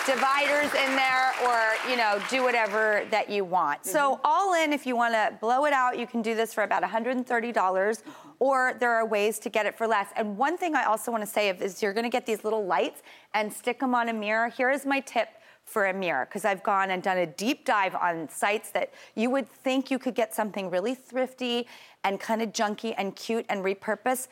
dividers 0.06 0.72
in 0.74 0.94
there 0.96 1.32
or, 1.44 1.58
you 1.90 1.96
know, 1.96 2.20
do 2.28 2.42
whatever 2.42 3.06
that 3.10 3.30
you 3.30 3.44
want. 3.44 3.84
So 3.86 4.14
Mm-hmm. 4.14 4.20
all 4.24 4.54
in, 4.54 4.72
if 4.72 4.86
you 4.86 4.96
want 4.96 5.14
to 5.14 5.32
blow 5.40 5.64
it 5.64 5.72
out, 5.72 5.98
you 5.98 6.06
can 6.06 6.20
do 6.22 6.34
this 6.34 6.52
for 6.52 6.62
about 6.62 6.82
$130 6.82 8.02
or 8.38 8.74
there 8.80 8.92
are 8.92 9.06
ways 9.06 9.38
to 9.40 9.48
get 9.48 9.64
it 9.66 9.76
for 9.76 9.86
less. 9.86 10.08
And 10.16 10.36
one 10.36 10.56
thing 10.58 10.74
I 10.74 10.84
also 10.84 11.10
want 11.10 11.22
to 11.22 11.30
say 11.30 11.48
is 11.48 11.82
you're 11.82 11.94
going 11.94 12.04
to 12.04 12.10
get 12.10 12.26
these 12.26 12.44
little 12.44 12.64
lights 12.66 13.02
and 13.32 13.52
stick 13.52 13.80
them 13.80 13.94
on 13.94 14.08
a 14.08 14.12
mirror. 14.12 14.48
Here 14.48 14.70
is 14.70 14.84
my 14.84 15.00
tip 15.00 15.28
for 15.64 15.86
a 15.86 15.94
mirror 15.94 16.26
because 16.26 16.44
I've 16.44 16.62
gone 16.62 16.90
and 16.90 17.02
done 17.02 17.16
a 17.18 17.26
deep 17.26 17.64
dive 17.64 17.94
on 17.94 18.28
sites 18.28 18.70
that 18.72 18.92
you 19.14 19.30
would 19.30 19.48
think 19.48 19.90
you 19.90 19.98
could 19.98 20.14
get 20.14 20.34
something 20.34 20.68
really 20.68 20.94
thrifty 20.94 21.66
and 22.04 22.20
kind 22.20 22.42
of 22.42 22.52
junky 22.52 22.94
and 22.98 23.16
cute 23.16 23.46
and 23.48 23.64
repurpose. 23.64 24.28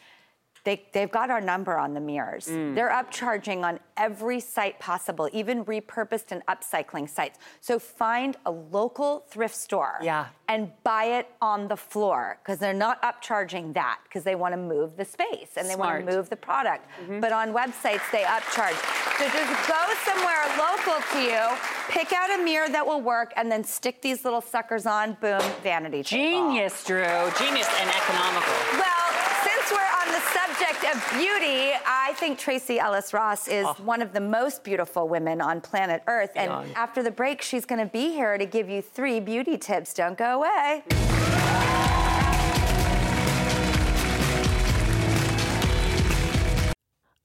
They, 0.64 0.85
they've 0.92 1.11
got 1.11 1.29
our 1.31 1.40
number 1.40 1.77
on 1.77 1.92
the 1.92 2.01
mirrors. 2.01 2.46
Mm. 2.46 2.77
They're 2.77 2.90
upcharging 2.90 3.64
on 3.64 3.81
every 3.96 4.38
site 4.38 4.79
possible, 4.79 5.29
even 5.33 5.64
repurposed 5.64 6.31
and 6.31 6.44
upcycling 6.46 7.09
sites. 7.11 7.40
So 7.61 7.81
find 7.81 8.37
a 8.46 8.51
local 8.53 9.25
thrift 9.29 9.57
store 9.57 9.98
Yeah. 10.03 10.27
and 10.48 10.70
buy 10.85 11.05
it 11.18 11.29
on 11.40 11.66
the 11.66 11.77
floor 11.77 12.38
because 12.42 12.59
they're 12.61 12.72
not 12.75 13.03
upcharging 13.03 13.75
that 13.75 13.98
because 14.05 14.22
they 14.22 14.37
want 14.37 14.53
to 14.53 14.57
move 14.57 14.96
the 14.96 15.05
space 15.05 15.57
and 15.57 15.68
they 15.68 15.75
want 15.75 16.07
to 16.07 16.12
move 16.14 16.31
the 16.31 16.37
product. 16.37 16.87
But 17.20 17.33
on 17.33 17.53
websites, 17.53 18.03
they 18.12 18.22
upcharge. 18.22 18.79
So 19.18 19.25
just 19.29 19.68
go 19.68 19.83
somewhere 20.07 20.42
local 20.59 21.03
to 21.12 21.20
you, 21.20 21.57
pick 21.88 22.12
out 22.12 22.31
a 22.38 22.42
mirror 22.42 22.68
that 22.68 22.87
will 22.87 23.01
work, 23.01 23.33
and 23.37 23.51
then 23.51 23.64
stick 23.64 24.01
these 24.01 24.25
little 24.25 24.40
suckers 24.40 24.87
on. 24.87 25.14
Boom, 25.20 25.40
vanity 25.62 26.03
table. 26.05 26.22
Genius, 26.22 26.85
Drew. 26.85 27.03
Genius 27.38 27.68
and 27.81 27.90
economical. 27.90 28.55
Well, 28.79 29.09
since 29.44 29.70
we're 29.70 29.92
on 30.03 30.09
the 30.11 30.22
subject 30.33 30.82
of 30.94 31.11
beauty, 31.12 31.72
I 31.87 32.12
think 32.16 32.38
Tracee 32.38 32.78
Ellis 32.78 33.14
Ross 33.14 33.48
is 33.48 33.66
oh. 33.66 33.74
one 33.83 34.02
of 34.02 34.12
the 34.12 34.20
most 34.20 34.62
beautiful 34.62 35.09
women 35.09 35.40
on 35.40 35.61
planet 35.62 36.02
Earth. 36.07 36.33
And 36.37 36.48
Beyond. 36.48 36.72
after 36.74 37.02
the 37.02 37.11
break, 37.11 37.40
she's 37.40 37.64
going 37.64 37.78
to 37.78 37.90
be 37.90 38.11
here 38.11 38.37
to 38.37 38.44
give 38.44 38.68
you 38.68 38.83
three 38.83 39.18
beauty 39.18 39.57
tips. 39.57 39.94
Don't 39.94 40.18
go 40.18 40.42
away. 40.42 40.83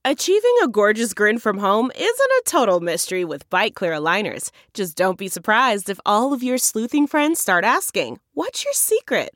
Achieving 0.06 0.56
a 0.63 0.69
gorgeous 0.69 1.13
grin 1.13 1.38
from 1.38 1.58
home 1.58 1.91
isn't 1.93 2.08
a 2.08 2.43
total 2.45 2.80
mystery 2.80 3.25
with 3.25 3.49
Byte 3.49 3.73
Clear 3.73 3.91
aligners. 3.91 4.51
Just 4.73 4.95
don't 4.95 5.17
be 5.17 5.27
surprised 5.27 5.89
if 5.89 5.99
all 6.06 6.32
of 6.32 6.41
your 6.41 6.58
sleuthing 6.58 7.08
friends 7.08 7.41
start 7.41 7.65
asking, 7.65 8.21
What's 8.34 8.63
your 8.63 8.73
secret? 8.73 9.36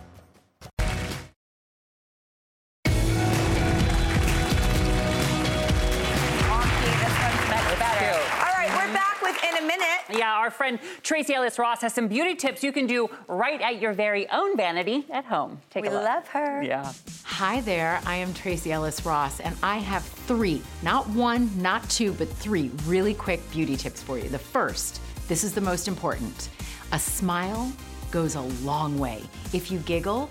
Yeah, 10.71 10.81
our 10.81 10.87
friend 10.87 11.03
Tracee 11.03 11.33
Ellis 11.33 11.59
Ross 11.59 11.81
has 11.81 11.93
some 11.93 12.07
beauty 12.07 12.35
tips 12.35 12.63
you 12.63 12.71
can 12.71 12.87
do 12.87 13.09
right 13.27 13.61
at 13.61 13.81
your 13.81 13.93
very 13.93 14.29
own 14.29 14.57
vanity 14.57 15.05
at 15.09 15.25
home. 15.25 15.61
Take 15.69 15.83
We 15.83 15.89
a 15.89 15.91
look. 15.91 16.01
We 16.01 16.05
love 16.05 16.27
her. 16.29 16.63
Yeah. 16.63 16.93
Hi 17.23 17.61
there, 17.61 18.01
I 18.05 18.15
am 18.15 18.33
Tracee 18.33 18.71
Ellis 18.71 19.05
Ross, 19.05 19.39
and 19.39 19.55
I 19.63 19.77
have 19.77 20.03
three, 20.03 20.61
not 20.83 21.07
one, 21.09 21.49
not 21.61 21.89
two, 21.89 22.13
but 22.13 22.29
three 22.29 22.71
really 22.85 23.13
quick 23.13 23.39
beauty 23.51 23.75
tips 23.75 24.01
for 24.01 24.17
you. 24.17 24.29
The 24.29 24.39
first, 24.39 25.01
this 25.27 25.43
is 25.43 25.53
the 25.53 25.61
most 25.61 25.87
important 25.87 26.49
a 26.93 26.99
smile 26.99 27.71
goes 28.11 28.35
a 28.35 28.41
long 28.41 28.99
way. 28.99 29.23
If 29.53 29.71
you 29.71 29.79
giggle, 29.79 30.29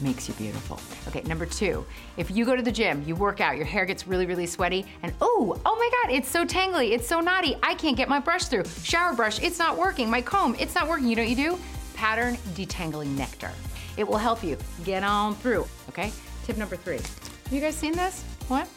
makes 0.00 0.28
you 0.28 0.34
beautiful. 0.34 0.80
Okay, 1.08 1.26
number 1.28 1.46
two, 1.46 1.84
if 2.16 2.30
you 2.30 2.44
go 2.44 2.56
to 2.56 2.62
the 2.62 2.72
gym, 2.72 3.02
you 3.06 3.14
work 3.14 3.40
out, 3.40 3.56
your 3.56 3.66
hair 3.66 3.84
gets 3.84 4.06
really, 4.06 4.26
really 4.26 4.46
sweaty, 4.46 4.86
and 5.02 5.12
oh, 5.20 5.60
oh 5.64 5.76
my 5.76 5.90
God, 6.02 6.14
it's 6.14 6.28
so 6.28 6.44
tangly, 6.44 6.92
it's 6.92 7.06
so 7.06 7.20
knotty, 7.20 7.56
I 7.62 7.74
can't 7.74 7.96
get 7.96 8.08
my 8.08 8.18
brush 8.18 8.44
through. 8.44 8.64
Shower 8.82 9.14
brush, 9.14 9.42
it's 9.42 9.58
not 9.58 9.76
working. 9.76 10.10
My 10.10 10.22
comb, 10.22 10.56
it's 10.58 10.74
not 10.74 10.88
working. 10.88 11.08
You 11.08 11.16
know 11.16 11.22
what 11.22 11.30
you 11.30 11.36
do? 11.36 11.58
Pattern 11.94 12.36
detangling 12.54 13.16
nectar. 13.16 13.50
It 13.96 14.06
will 14.06 14.18
help 14.18 14.44
you 14.44 14.56
get 14.84 15.02
on 15.02 15.34
through. 15.36 15.66
Okay, 15.88 16.12
tip 16.44 16.56
number 16.56 16.76
three. 16.76 16.98
Have 16.98 17.52
you 17.52 17.60
guys 17.60 17.74
seen 17.74 17.92
this? 17.92 18.22
What? 18.48 18.68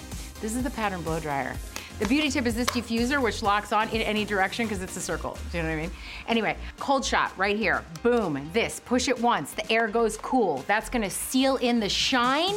This 0.41 0.55
is 0.55 0.63
the 0.63 0.71
pattern 0.71 1.01
blow 1.01 1.19
dryer. 1.19 1.55
The 2.01 2.07
beauty 2.07 2.31
tip 2.31 2.47
is 2.47 2.55
this 2.55 2.67
diffuser, 2.69 3.21
which 3.21 3.43
locks 3.43 3.71
on 3.71 3.87
in 3.89 4.01
any 4.01 4.25
direction 4.25 4.65
because 4.65 4.81
it's 4.81 4.97
a 4.97 4.99
circle. 4.99 5.37
Do 5.51 5.57
you 5.57 5.63
know 5.63 5.69
what 5.69 5.75
I 5.75 5.81
mean? 5.81 5.91
Anyway, 6.27 6.57
cold 6.79 7.05
shot 7.05 7.31
right 7.37 7.55
here. 7.55 7.85
Boom, 8.01 8.49
this. 8.53 8.79
Push 8.79 9.07
it 9.07 9.19
once. 9.19 9.51
The 9.51 9.71
air 9.71 9.87
goes 9.87 10.17
cool. 10.17 10.65
That's 10.65 10.89
gonna 10.89 11.11
seal 11.11 11.57
in 11.57 11.79
the 11.79 11.87
shine 11.87 12.55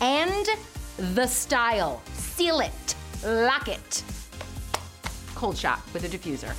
and 0.00 0.46
the 1.16 1.26
style. 1.26 2.00
Seal 2.14 2.60
it. 2.60 2.94
Lock 3.24 3.66
it. 3.66 4.04
Cold 5.34 5.58
shot 5.58 5.80
with 5.92 6.04
a 6.04 6.08
diffuser. 6.08 6.54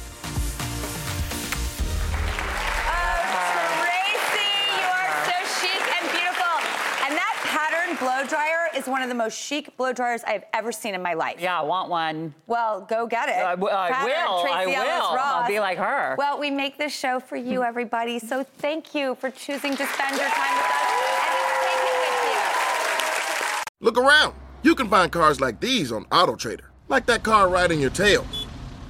Pattern 7.98 8.08
blow 8.08 8.28
dryer 8.28 8.68
is 8.76 8.88
one 8.88 9.02
of 9.02 9.10
the 9.10 9.16
most 9.16 9.38
chic 9.38 9.76
blow 9.78 9.92
dryers 9.92 10.22
I've 10.26 10.44
ever 10.54 10.72
seen 10.72 10.94
in 10.94 11.02
my 11.02 11.14
life. 11.14 11.38
Yeah, 11.40 11.60
I 11.60 11.64
want 11.64 11.90
one. 11.90 12.34
Well, 12.46 12.82
go 12.82 13.08
get 13.08 13.30
it. 13.30 13.44
I 13.44 13.52
w- 13.52 13.74
I 13.74 13.90
Pattern 13.90 14.06
will, 14.12 14.44
I 14.52 14.64
Tracee 14.64 14.76
Ellis 14.76 15.12
will. 15.12 15.20
I'll 15.20 15.48
be 15.48 15.60
like 15.60 15.78
her. 15.78 16.16
Well, 16.18 16.40
we 16.40 16.52
make 16.52 16.78
this 16.78 16.94
show 16.96 17.20
for 17.20 17.36
you, 17.36 17.64
everybody. 17.64 18.20
So 18.20 18.44
thank 18.44 18.94
you 18.94 19.16
for 19.16 19.30
choosing 19.32 19.76
to 19.76 19.86
spend 19.88 20.18
your 20.18 20.30
time 20.30 20.56
with 20.58 20.66
us 20.66 21.62
and 21.64 21.88
just 21.88 22.22
with 22.22 23.62
you. 23.80 23.86
Look 23.86 23.98
around. 23.98 24.34
You 24.64 24.76
can 24.76 24.90
find 24.90 25.12
cars 25.12 25.42
like 25.42 25.60
these 25.60 25.92
on 25.92 26.06
AutoTrader, 26.06 26.66
like 26.90 27.06
that 27.08 27.24
car 27.24 27.50
right 27.50 27.72
in 27.72 27.80
your 27.80 27.90
tail. 27.90 28.26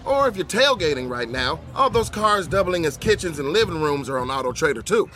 Or 0.06 0.28
if 0.28 0.36
you're 0.38 0.46
tailgating 0.46 1.10
right 1.10 1.30
now, 1.30 1.60
all 1.76 1.90
those 1.90 2.10
cars 2.10 2.48
doubling 2.48 2.86
as 2.86 2.98
kitchens 2.98 3.40
and 3.40 3.50
living 3.50 3.82
rooms 3.82 4.10
are 4.10 4.18
on 4.18 4.28
AutoTrader 4.28 4.84
too. 4.84 5.10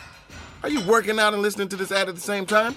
Are 0.62 0.68
you 0.68 0.80
working 0.86 1.18
out 1.18 1.32
and 1.34 1.42
listening 1.42 1.68
to 1.68 1.76
this 1.76 1.90
ad 1.90 2.08
at 2.08 2.14
the 2.14 2.20
same 2.20 2.46
time? 2.46 2.76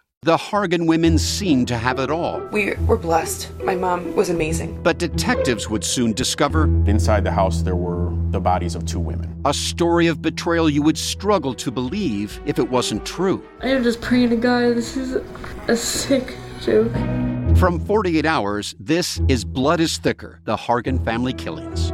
The 0.23 0.37
Hargan 0.37 0.85
women 0.85 1.17
seemed 1.17 1.67
to 1.69 1.77
have 1.79 1.97
it 1.97 2.11
all. 2.11 2.41
We 2.51 2.75
were 2.85 2.95
blessed. 2.95 3.49
My 3.63 3.73
mom 3.73 4.15
was 4.15 4.29
amazing. 4.29 4.79
But 4.83 4.99
detectives 4.99 5.67
would 5.67 5.83
soon 5.83 6.13
discover 6.13 6.65
inside 6.85 7.23
the 7.23 7.31
house 7.31 7.63
there 7.63 7.75
were 7.75 8.15
the 8.29 8.39
bodies 8.39 8.75
of 8.75 8.85
two 8.85 8.99
women. 8.99 9.35
A 9.45 9.53
story 9.55 10.05
of 10.05 10.21
betrayal 10.21 10.69
you 10.69 10.83
would 10.83 10.99
struggle 10.99 11.55
to 11.55 11.71
believe 11.71 12.39
if 12.45 12.59
it 12.59 12.69
wasn't 12.69 13.03
true. 13.03 13.43
I 13.63 13.69
am 13.69 13.81
just 13.81 13.99
praying 13.99 14.29
to 14.29 14.35
God, 14.35 14.75
this 14.75 14.95
is 14.95 15.17
a 15.67 15.75
sick 15.75 16.37
joke. 16.61 16.91
From 17.57 17.79
48 17.79 18.23
Hours, 18.23 18.75
this 18.79 19.19
is 19.27 19.43
Blood 19.43 19.79
is 19.79 19.97
Thicker 19.97 20.39
The 20.45 20.55
Hargan 20.55 21.03
Family 21.03 21.33
Killings. 21.33 21.93